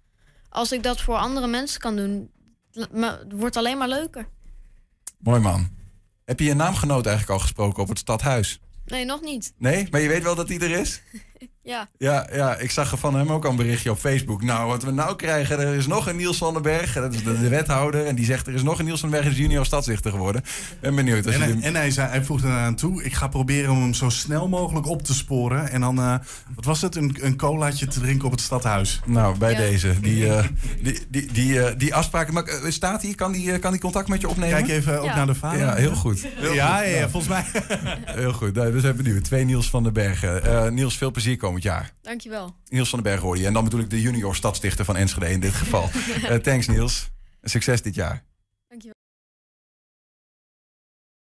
als 0.55 0.73
ik 0.73 0.83
dat 0.83 1.01
voor 1.01 1.17
andere 1.17 1.47
mensen 1.47 1.81
kan 1.81 1.97
doen, 1.97 2.31
het 2.73 3.33
wordt 3.33 3.57
alleen 3.57 3.79
maar 3.79 3.89
leuker. 3.89 4.29
Mooi 5.19 5.41
man. 5.41 5.69
Heb 6.25 6.39
je 6.39 6.45
je 6.47 6.55
naamgenoot 6.55 7.07
eigenlijk 7.07 7.39
al 7.39 7.45
gesproken 7.45 7.83
op 7.83 7.89
het 7.89 7.99
stadhuis? 7.99 8.61
Nee, 8.85 9.05
nog 9.05 9.21
niet. 9.21 9.53
Nee, 9.59 9.87
maar 9.91 10.01
je 10.01 10.09
weet 10.09 10.23
wel 10.23 10.35
dat 10.35 10.49
hij 10.49 10.59
er 10.59 10.71
is? 10.71 11.03
Ja, 11.65 11.89
Ja, 11.99 12.27
ja, 12.33 12.57
ik 12.57 12.71
zag 12.71 12.93
er 12.93 12.99
van 12.99 13.15
hem 13.17 13.33
ook 13.33 13.45
al 13.45 13.51
een 13.51 13.57
berichtje 13.57 13.91
op 13.91 13.99
Facebook. 13.99 14.43
Nou, 14.43 14.67
wat 14.69 14.83
we 14.83 14.91
nou 14.91 15.17
krijgen, 15.17 15.59
er 15.61 15.75
is 15.75 15.87
nog 15.87 16.07
een 16.09 16.17
Niels 16.17 16.37
van 16.39 16.53
den 16.53 16.63
Berg. 16.63 16.93
Dat 16.95 17.15
is 17.15 17.25
de, 17.25 17.41
de 17.41 17.49
wethouder. 17.49 18.07
En 18.07 18.15
die 18.15 18.25
zegt, 18.25 18.47
er 18.47 18.55
is 18.55 18.63
nog 18.63 18.79
een 18.79 18.85
Niels 18.85 19.01
van 19.01 19.11
den 19.11 19.21
Berg, 19.21 19.33
is 19.33 19.39
junior 19.39 19.65
stadsdichter 19.67 20.11
geworden. 20.11 20.43
Ben 20.81 20.95
benieuwd. 20.95 21.27
Als 21.27 21.35
En, 21.35 21.41
je 21.49 21.55
hij, 21.55 21.63
en 21.63 21.75
hij, 21.75 21.91
zei, 21.91 22.09
hij 22.09 22.25
voegde 22.25 22.47
eraan 22.49 22.75
toe: 22.75 23.03
ik 23.05 23.13
ga 23.13 23.29
proberen 23.29 23.71
om 23.71 23.83
hem 23.83 23.95
zo 23.95 24.09
snel 24.09 24.49
mogelijk 24.49 24.87
op 24.87 25.03
te 25.03 25.15
sporen. 25.15 25.71
En 25.71 25.81
dan, 25.81 25.99
eh, 25.99 26.15
wat 26.55 26.65
was 26.65 26.83
het? 26.83 26.97
Een, 26.97 27.17
een 27.21 27.37
colaatje 27.37 27.87
te 27.87 28.01
drinken 28.01 28.25
op 28.27 28.31
het 28.33 28.41
stadhuis. 28.41 29.01
nou, 29.07 29.39
bij 29.39 29.53
Ja. 29.53 29.59
deze. 29.59 30.01
Die, 30.01 30.29
eh, 30.29 30.45
die, 30.83 30.99
die, 31.09 31.33
die, 31.33 31.63
eh, 31.63 31.75
die 31.79 31.95
afspraak. 31.95 32.33
Maar, 32.33 32.45
staat 32.69 33.03
hij? 33.03 33.15
Kan 33.15 33.33
die, 33.33 33.59
kan 33.59 33.71
die 33.73 33.81
contact 33.81 34.09
met 34.09 34.21
je 34.21 34.29
opnemen? 34.29 34.57
Kijk 34.65 34.69
even 34.69 34.99
ook 35.01 35.05
Ja. 35.07 35.17
naar 35.17 35.27
de 35.27 35.35
vader. 35.35 35.59
ja, 35.59 35.75
heel 35.75 35.95
goed. 35.95 36.27
Heel 36.35 36.53
ja, 36.53 36.77
goed. 36.77 36.87
ja, 36.87 36.99
ja, 36.99 37.09
volgens 37.09 37.33
mij. 37.33 37.45
Heel 38.05 38.33
goed. 38.33 38.55
Nou, 38.55 38.73
we 38.73 38.81
zijn 38.81 38.97
benieuwd. 38.97 39.25
Twee 39.25 39.45
Niels 39.45 39.71
van 39.71 39.83
den 39.83 39.93
Bergen. 39.93 40.45
Eh, 40.45 40.69
Niels, 40.71 40.97
veel 40.97 41.11
plezier 41.11 41.37
komend 41.55 41.63
jaar. 41.75 41.93
dankjewel. 42.03 42.57
Niels 42.69 42.89
van 42.89 43.03
den 43.03 43.13
Berg 43.13 43.23
hoor 43.23 43.39
je. 43.39 43.47
En 43.47 43.53
dan 43.53 43.65
bedoel 43.65 43.81
ik 43.81 43.91
de 43.91 44.01
junior 44.01 44.35
stadsdichter 44.35 44.85
van 44.85 44.97
Enschede 44.97 45.31
in 45.31 45.41
dit 45.41 45.53
geval. 45.53 45.91
Eh, 46.25 46.37
thanks 46.37 46.67
Niels. 46.67 47.11
Succes 47.43 47.83
dit 47.83 47.95
jaar. 47.95 48.23